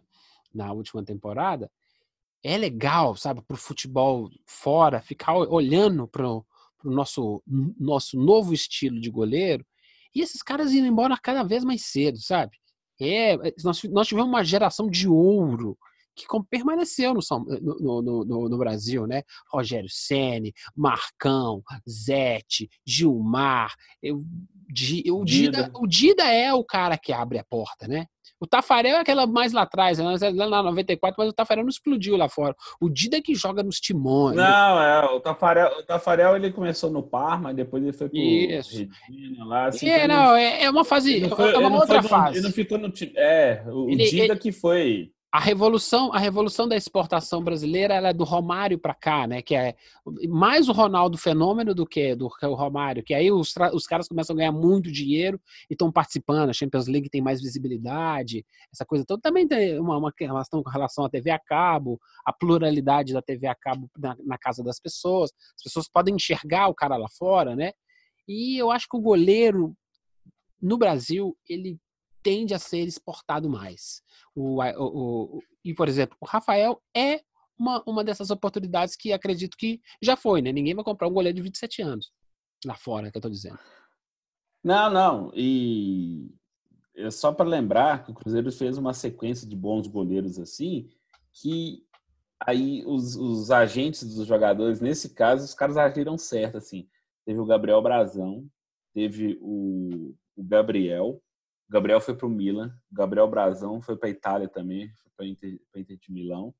[0.54, 1.70] Na última temporada,
[2.44, 6.46] é legal, sabe, para o futebol fora, ficar olhando para o
[6.84, 7.44] nosso,
[7.80, 9.66] nosso novo estilo de goleiro
[10.18, 12.58] e esses caras indo embora cada vez mais cedo, sabe?
[13.00, 15.78] É, nós, nós tivemos uma geração de ouro
[16.18, 17.22] que permaneceu no,
[17.80, 19.22] no, no, no, Brasil, né?
[19.52, 24.18] Rogério Ceni, Marcão, Zete, Gilmar, eu,
[25.12, 25.72] o, Dida.
[25.76, 28.06] o Dida é o cara que abre a porta, né?
[28.40, 30.06] O Tafarel é aquela mais lá atrás, né?
[30.34, 32.56] lá na 94, mas o Tafarel não explodiu lá fora.
[32.80, 34.36] O Dida é que joga nos timões.
[34.36, 38.88] Não, é, o Tafarel, o Tafarel ele começou no Parma, depois ele foi pro Isso.
[39.08, 39.66] Regina lá.
[39.68, 42.38] Assim, é, não, é, é uma fase, foi, é uma outra fase.
[42.38, 43.12] ele não ficou no time.
[43.16, 48.10] É, o ele, Dida ele, que foi a revolução, a revolução da exportação brasileira ela
[48.10, 49.42] é do Romário para cá, né?
[49.42, 49.76] Que é
[50.30, 54.08] mais o Ronaldo fenômeno do que do que o Romário, que aí os, os caras
[54.08, 56.50] começam a ganhar muito dinheiro e estão participando.
[56.50, 59.22] A Champions League tem mais visibilidade, essa coisa toda.
[59.22, 63.48] Também tem uma, uma relação com relação à TV a cabo, a pluralidade da TV
[63.48, 65.32] a cabo na, na casa das pessoas.
[65.58, 67.74] As pessoas podem enxergar o cara lá fora, né?
[68.26, 69.76] E eu acho que o goleiro
[70.62, 71.78] no Brasil ele
[72.22, 74.02] tende a ser exportado mais.
[74.36, 77.22] O, o, o, e, por exemplo, o Rafael é
[77.58, 80.52] uma, uma dessas oportunidades que acredito que já foi, né?
[80.52, 82.12] Ninguém vai comprar um goleiro de 27 anos
[82.66, 83.60] lá fora, que eu tô dizendo.
[84.64, 85.32] Não, não.
[85.34, 86.30] E
[86.96, 90.90] é só para lembrar que o Cruzeiro fez uma sequência de bons goleiros assim,
[91.32, 91.86] que
[92.40, 96.88] aí os, os agentes dos jogadores, nesse caso, os caras agiram certo, assim.
[97.26, 98.48] Teve o Gabriel Brazão,
[98.94, 101.22] teve o, o Gabriel,
[101.70, 105.60] Gabriel foi para o Milan, Gabriel Brazão foi para a Itália também, foi para Inter,
[105.76, 106.54] Inter de Milão.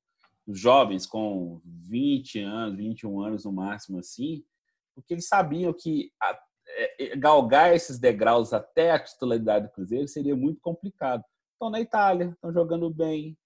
[0.46, 4.44] Os jovens com 20 anos, 21 anos no máximo, assim,
[4.94, 6.38] porque eles sabiam que a,
[6.68, 11.24] é, é, galgar esses degraus até a titularidade do Cruzeiro seria muito complicado.
[11.52, 13.36] Estão na Itália, estão jogando bem,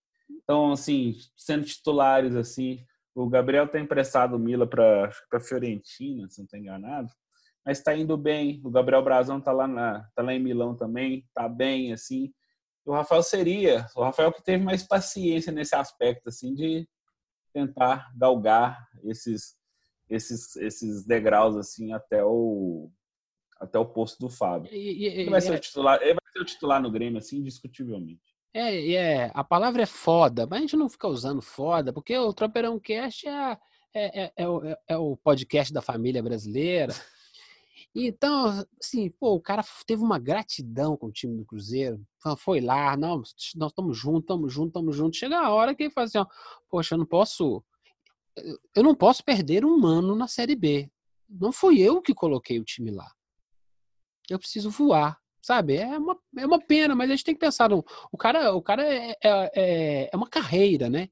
[0.41, 2.85] estão assim sendo titulares assim.
[3.15, 7.09] O Gabriel tem emprestado o Mila para a Fiorentina, se não estou enganado
[7.65, 8.61] mas está indo bem.
[8.65, 12.33] O Gabriel Brazão está lá, na, tá lá em Milão também, está bem, assim.
[12.85, 16.89] O Rafael seria, o Rafael que teve mais paciência nesse aspecto, assim, de
[17.53, 19.55] tentar galgar esses,
[20.11, 22.91] esses, esses degraus, assim, até o,
[23.61, 24.73] até o posto do Fábio.
[24.73, 27.39] E, e, ele, vai ser o titular, ele vai ser o titular no Grêmio, assim,
[27.39, 28.21] indiscutivelmente.
[28.55, 32.35] É, é, a palavra é foda, mas a gente não fica usando foda, porque o
[32.35, 33.59] Tropeirão Cast é,
[33.95, 36.93] é, é, é, o, é o podcast da família brasileira.
[37.95, 42.03] Então, assim, pô, o cara teve uma gratidão com o time do Cruzeiro.
[42.39, 45.19] Foi lá, não, nós estamos juntos, estamos juntos, estamos juntos.
[45.19, 46.27] Chega a hora que ele fala assim, ó,
[46.71, 47.63] poxa, eu não posso.
[48.75, 50.91] Eu não posso perder um ano na Série B.
[51.29, 53.11] Não fui eu que coloquei o time lá.
[54.31, 55.77] Eu preciso voar, sabe?
[55.77, 57.71] É uma, é uma pena, mas a gente tem que pensar.
[57.73, 61.11] O cara, o cara é, é, é, é uma carreira, né?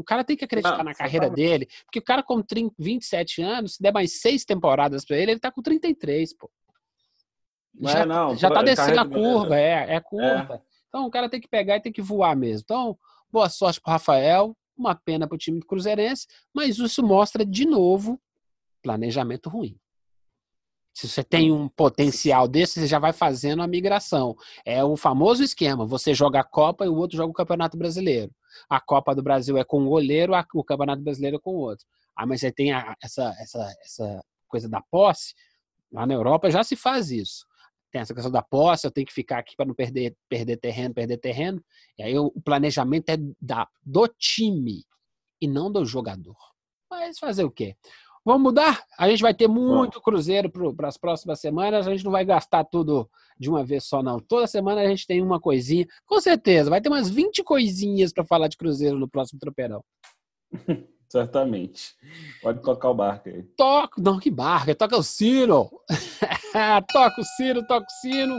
[0.00, 1.34] O cara tem que acreditar não, na carreira tá...
[1.34, 5.32] dele, porque o cara com 30, 27 anos, se der mais seis temporadas para ele,
[5.32, 6.50] ele tá com 33, pô.
[7.80, 10.54] Já, é, não, já tá descendo a curva, é, é curva.
[10.54, 10.60] É.
[10.88, 12.62] Então o cara tem que pegar e tem que voar mesmo.
[12.64, 12.98] Então,
[13.30, 18.20] boa sorte pro Rafael, Uma pena para o time cruzeirense, mas isso mostra de novo
[18.82, 19.78] planejamento ruim.
[20.92, 24.36] Se você tem um potencial desse, você já vai fazendo a migração.
[24.64, 28.32] É o famoso esquema: você joga a Copa e o outro joga o Campeonato Brasileiro.
[28.68, 31.86] A Copa do Brasil é com um goleiro, o Campeonato Brasileiro é com outro.
[32.16, 35.34] Ah, mas você tem a, essa, essa, essa coisa da posse.
[35.92, 37.46] Lá na Europa já se faz isso.
[37.90, 40.94] Tem essa questão da posse, eu tenho que ficar aqui para não perder, perder terreno,
[40.94, 41.64] perder terreno.
[41.98, 44.84] E aí o planejamento é da, do time
[45.40, 46.36] e não do jogador.
[46.88, 47.76] Mas fazer o quê?
[48.24, 48.84] Vamos mudar?
[48.98, 50.02] A gente vai ter muito Bom.
[50.02, 51.86] cruzeiro para as próximas semanas.
[51.86, 53.08] A gente não vai gastar tudo
[53.38, 54.20] de uma vez só, não.
[54.20, 55.86] Toda semana a gente tem uma coisinha.
[56.04, 59.82] Com certeza, vai ter umas 20 coisinhas para falar de cruzeiro no próximo tropeirão.
[61.10, 61.96] Certamente.
[62.40, 63.42] Pode tocar o barco aí.
[63.56, 64.72] Toca, não, que barco?
[64.76, 65.68] Toca o sino.
[66.92, 68.38] toca o sino, toca o sino.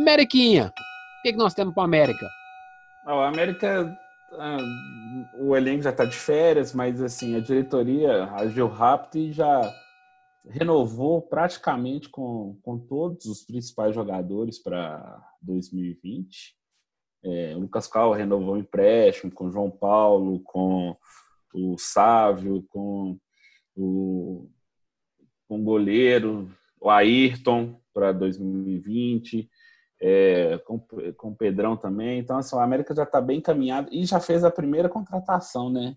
[0.00, 0.72] Ameriquinha.
[1.18, 2.28] O que, que nós temos para América?
[3.06, 3.96] A América
[4.32, 4.58] ah,
[5.48, 9.74] o elenco já está de férias, mas assim a diretoria agiu rápido e já
[10.46, 16.56] renovou praticamente com, com todos os principais jogadores para 2020.
[17.24, 20.96] É, o Lucas Cal renovou o empréstimo com o João Paulo, com
[21.54, 23.18] o Sávio, com
[23.74, 24.50] o,
[25.48, 29.48] com o goleiro, o Ayrton para 2020
[30.00, 30.78] é, com,
[31.16, 32.18] com o Pedrão também.
[32.18, 35.96] Então, assim, o América já está bem encaminhado e já fez a primeira contratação, né?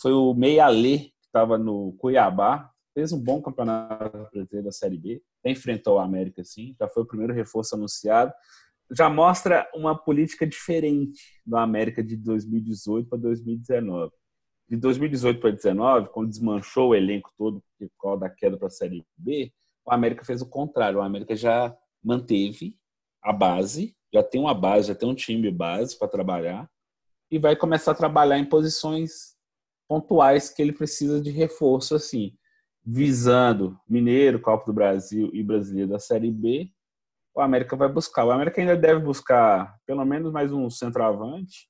[0.00, 4.98] Foi o Meia Lê, que estava no Cuiabá, fez um bom campeonato brasileiro da Série
[4.98, 8.32] B, enfrentou o América, sim, já foi o primeiro reforço anunciado.
[8.90, 14.12] Já mostra uma política diferente do América de 2018 para 2019.
[14.68, 18.70] De 2018 para 2019, quando desmanchou o elenco todo por causa da queda para a
[18.70, 19.52] Série B,
[19.84, 20.98] o América fez o contrário.
[20.98, 22.76] O América já manteve
[23.26, 26.70] a base, já tem uma base, já tem um time base para trabalhar
[27.28, 29.34] e vai começar a trabalhar em posições
[29.88, 32.36] pontuais que ele precisa de reforço assim,
[32.84, 36.70] visando Mineiro, Copa do Brasil e Brasileiro da Série B.
[37.34, 38.24] O América vai buscar.
[38.24, 41.68] O América ainda deve buscar pelo menos mais um centroavante.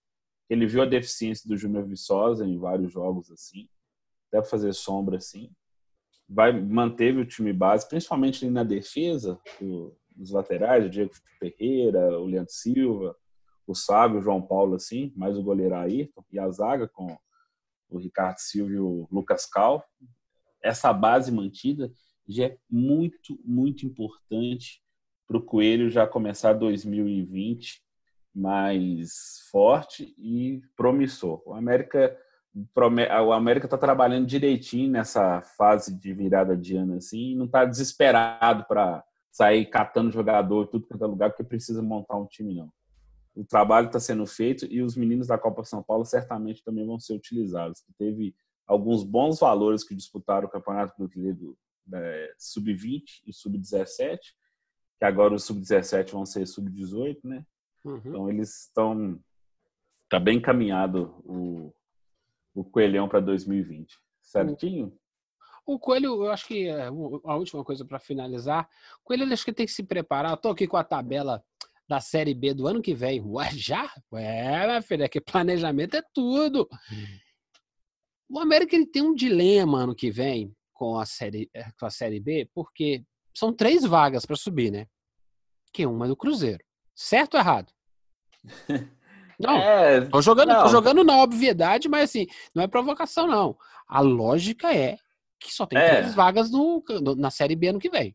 [0.50, 3.66] Ele viu a deficiência do Júnior Viçosa em vários jogos assim.
[4.30, 5.50] Deve fazer sombra assim.
[6.28, 9.40] Vai manteve o time base, principalmente na defesa.
[10.16, 13.16] Nos laterais, o Diego Ferreira, o Leandro Silva,
[13.66, 17.16] o Sábio, o João Paulo, assim, mais o goleiro Ayrton, e a zaga com
[17.88, 19.84] o Ricardo Silva e o Lucas Cal.
[20.62, 21.90] Essa base mantida
[22.28, 24.82] já é muito, muito importante
[25.26, 27.84] para o Coelho já começar 2020
[28.34, 31.42] mais forte e promissor.
[31.46, 32.16] O América
[33.22, 38.64] o América está trabalhando direitinho nessa fase de virada de ano assim, não está desesperado
[38.66, 39.04] para
[39.36, 42.72] sair catando jogador tudo quanto é lugar porque precisa montar um time não.
[43.34, 46.98] O trabalho está sendo feito e os meninos da Copa São Paulo certamente também vão
[46.98, 47.84] ser utilizados.
[47.98, 48.34] Teve
[48.66, 51.54] alguns bons valores que disputaram o Campeonato Brasileiro
[51.92, 54.18] é, sub-20 e sub-17,
[54.98, 57.44] que agora os sub-17 vão ser sub-18, né?
[57.84, 58.00] Uhum.
[58.06, 59.20] Então eles estão
[60.08, 61.74] tá bem encaminhado o,
[62.54, 63.98] o Coelhão para 2020.
[64.22, 64.98] Certinho?
[65.66, 68.68] O Coelho, eu acho que é a última coisa para finalizar.
[69.00, 70.34] O Coelho, acho que tem que se preparar.
[70.34, 71.44] Estou aqui com a tabela
[71.88, 73.20] da Série B do ano que vem.
[73.20, 73.92] Ué, já?
[74.12, 76.68] Ué, minha filha, é que planejamento é tudo.
[78.28, 81.90] O América ele tem um dilema ano que vem com a Série, eh, com a
[81.90, 83.04] série B, porque
[83.36, 84.86] são três vagas para subir, né?
[85.72, 86.62] Que uma é do Cruzeiro.
[86.94, 87.72] Certo ou errado?
[89.38, 90.62] Não, é, tô jogando, não.
[90.62, 93.54] tô jogando na obviedade, mas assim, não é provocação, não.
[93.86, 94.96] A lógica é
[95.40, 96.00] que só tem é.
[96.00, 96.82] três vagas no,
[97.16, 98.14] na Série B ano que vem.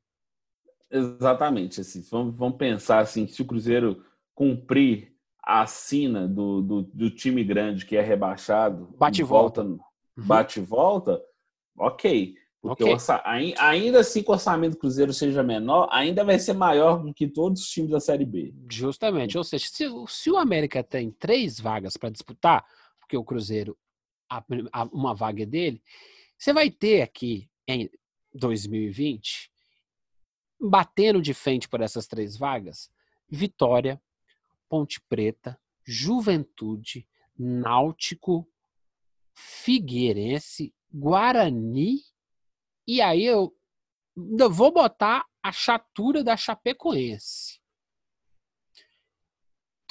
[0.90, 1.82] Exatamente.
[1.82, 4.04] Assim, vamos, vamos pensar assim, se o Cruzeiro
[4.34, 9.84] cumprir a sina do, do, do time grande que é rebaixado, bate e volta, volta
[10.18, 10.26] uhum.
[10.26, 11.22] bate e volta,
[11.78, 12.36] ok.
[12.62, 12.94] Porque okay.
[12.94, 17.12] Orça, ainda assim que o orçamento do Cruzeiro seja menor, ainda vai ser maior do
[17.12, 18.54] que todos os times da Série B.
[18.70, 19.36] Justamente.
[19.36, 22.64] Ou seja, se, se o América tem três vagas para disputar,
[23.00, 23.76] porque o Cruzeiro,
[24.30, 25.82] a, a, uma vaga é dele,
[26.42, 27.88] você vai ter aqui em
[28.34, 29.52] 2020,
[30.60, 32.92] batendo de frente por essas três vagas,
[33.30, 34.02] Vitória,
[34.68, 38.52] Ponte Preta, Juventude, Náutico,
[39.36, 42.00] Figueirense, Guarani,
[42.88, 43.56] e aí eu
[44.50, 47.61] vou botar a chatura da Chapecoense.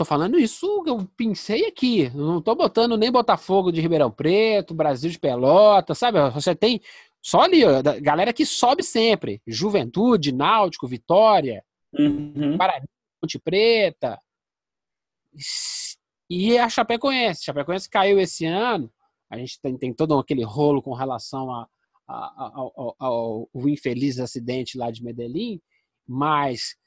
[0.01, 2.09] Tô falando isso, eu pensei aqui.
[2.15, 6.19] Não tô botando nem Botafogo de Ribeirão Preto, Brasil de Pelota, sabe?
[6.31, 6.81] Você tem
[7.21, 9.43] só ali, ó, galera que sobe sempre.
[9.47, 12.57] Juventude, Náutico, Vitória, uhum.
[12.57, 12.87] Paraná,
[13.21, 14.19] Ponte Preta.
[16.31, 17.43] E a Chapecoense.
[17.43, 18.91] A Chapecoense caiu esse ano.
[19.29, 21.69] A gente tem, tem todo aquele rolo com relação a,
[22.09, 25.61] a, a, ao, ao, ao infeliz acidente lá de Medellín,
[26.09, 26.80] mas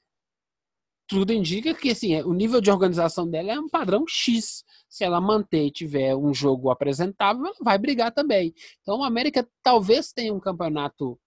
[1.14, 4.64] tudo indica que assim, o nível de organização dela é um padrão X.
[4.90, 8.52] Se ela manter e tiver um jogo apresentável, ela vai brigar também.
[8.82, 11.20] Então, o América talvez tenha um campeonato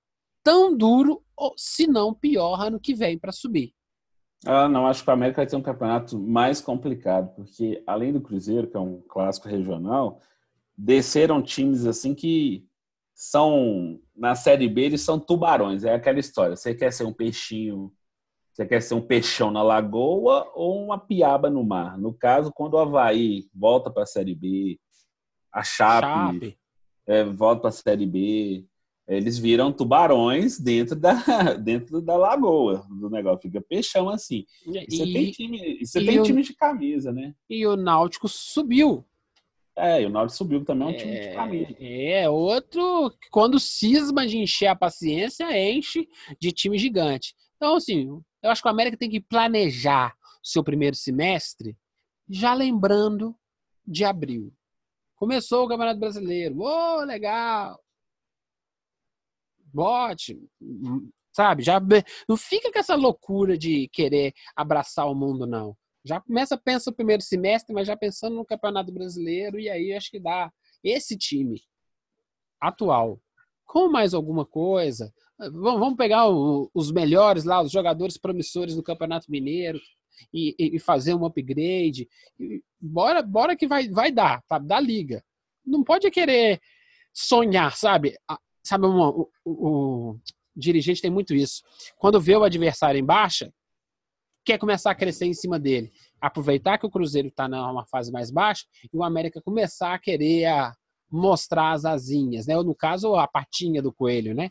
[0.43, 3.72] tão duro, ou se não pior, ano que vem para subir.
[4.45, 8.20] Ah, não, acho que o América vai ter um campeonato mais complicado, porque além do
[8.20, 10.20] Cruzeiro, que é um clássico regional,
[10.76, 12.66] desceram times assim que
[13.14, 15.84] são na Série B, eles são tubarões.
[15.84, 16.57] É aquela história.
[16.57, 17.93] Você quer ser um peixinho
[18.57, 21.98] você quer ser um peixão na lagoa ou uma piaba no mar?
[21.98, 24.80] No caso, quando o Havaí volta para a Série B,
[25.52, 26.59] a Chape, Chape.
[27.07, 28.64] É, volta para a Série B,
[29.07, 31.12] eles viram tubarões dentro da,
[31.62, 33.42] dentro da lagoa do negócio.
[33.42, 34.46] Fica peixão assim.
[34.66, 37.34] E, você tem, time, você tem o, time de camisa, né?
[37.50, 39.04] E o Náutico subiu.
[39.76, 41.76] É, e o Náutico subiu também, é um é, time de camisa.
[41.78, 46.09] É, outro, quando cisma de encher a paciência, enche
[46.40, 47.34] de time gigante.
[47.57, 51.76] Então, assim, eu acho que o América tem que planejar o seu primeiro semestre
[52.28, 53.36] já lembrando
[53.86, 54.53] de abril.
[55.16, 56.61] Começou o Campeonato Brasileiro.
[56.61, 57.82] Ô, oh, legal!
[59.59, 60.38] Bote,
[61.32, 61.62] sabe?
[61.62, 61.80] Já
[62.28, 65.76] não fica com essa loucura de querer abraçar o mundo, não.
[66.05, 70.11] Já começa, pensa o primeiro semestre, mas já pensando no Campeonato Brasileiro, e aí acho
[70.11, 70.53] que dá.
[70.84, 71.61] Esse time
[72.61, 73.20] atual,
[73.64, 79.30] com mais alguma coisa, Vamos pegar o, os melhores lá, os jogadores promissores do Campeonato
[79.30, 79.78] Mineiro
[80.32, 82.09] e, e, fazer um upgrade.
[82.80, 84.66] Bora, bora que vai, vai dar, sabe?
[84.66, 85.22] Da liga.
[85.64, 86.61] Não pode querer
[87.12, 88.16] sonhar, sabe?
[88.62, 90.20] Sabe, o, o, o
[90.57, 91.62] dirigente tem muito isso.
[91.99, 93.53] Quando vê o adversário em baixa,
[94.45, 95.93] quer começar a crescer em cima dele.
[96.20, 100.47] Aproveitar que o Cruzeiro está numa fase mais baixa e o América começar a querer
[100.47, 100.74] a
[101.11, 102.57] mostrar as asinhas, né?
[102.57, 104.51] Ou no caso, a patinha do coelho, né?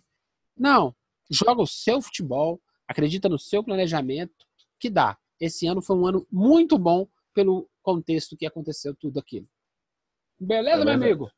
[0.57, 0.95] Não.
[1.29, 4.45] Joga o seu futebol, acredita no seu planejamento,
[4.79, 5.17] que dá.
[5.39, 9.47] Esse ano foi um ano muito bom pelo contexto que aconteceu tudo aquilo.
[10.39, 10.85] Beleza, Beleza.
[10.85, 11.31] meu amigo?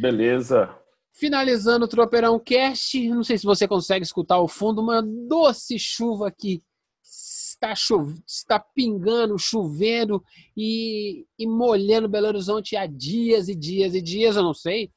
[0.00, 0.78] Beleza.
[1.12, 6.30] Finalizando o Tropeirão Cast, não sei se você consegue escutar o fundo, uma doce chuva
[6.30, 6.62] que
[7.02, 8.20] está, chove...
[8.26, 10.22] está pingando, chovendo
[10.56, 11.26] e...
[11.38, 14.92] e molhando Belo Horizonte há dias e dias e dias, eu não sei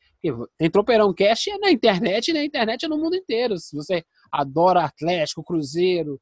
[0.58, 3.58] tem Tropeirão Cast é na internet e na internet é no mundo inteiro.
[3.58, 6.20] Se você adora Atlético, Cruzeiro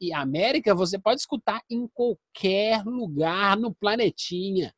[0.00, 4.72] e América, você pode escutar em qualquer lugar no planetinha.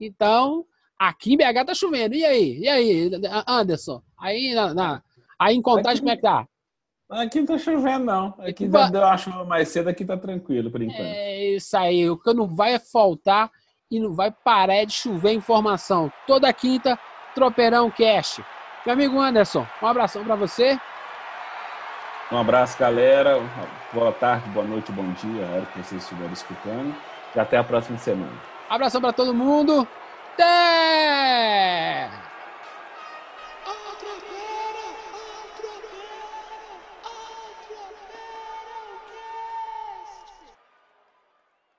[0.00, 0.64] Então,
[0.98, 2.14] aqui em BH tá chovendo.
[2.14, 2.58] E aí?
[2.58, 3.10] E aí,
[3.46, 4.02] Anderson?
[4.18, 5.02] Aí, na, na
[5.38, 6.48] aí em Contagem, aqui, como é que tá?
[7.10, 8.34] Aqui não tá chovendo, não.
[8.38, 8.90] Aqui vai...
[8.90, 11.00] deu a chuva mais cedo, aqui tá tranquilo, por enquanto.
[11.00, 12.08] É isso aí.
[12.08, 13.50] O que não vai faltar
[13.90, 16.12] e não vai parar de chover informação.
[16.26, 16.98] Toda quinta,
[17.38, 18.44] Tropeirão Cast.
[18.84, 20.76] Meu amigo Anderson, um abração para você.
[22.32, 23.40] Um abraço, galera.
[23.92, 26.92] Boa tarde, boa noite, bom dia, a hora que vocês estiverem escutando.
[27.36, 28.32] E até a próxima semana.
[28.68, 29.86] Abração para todo mundo.
[30.34, 32.10] Até!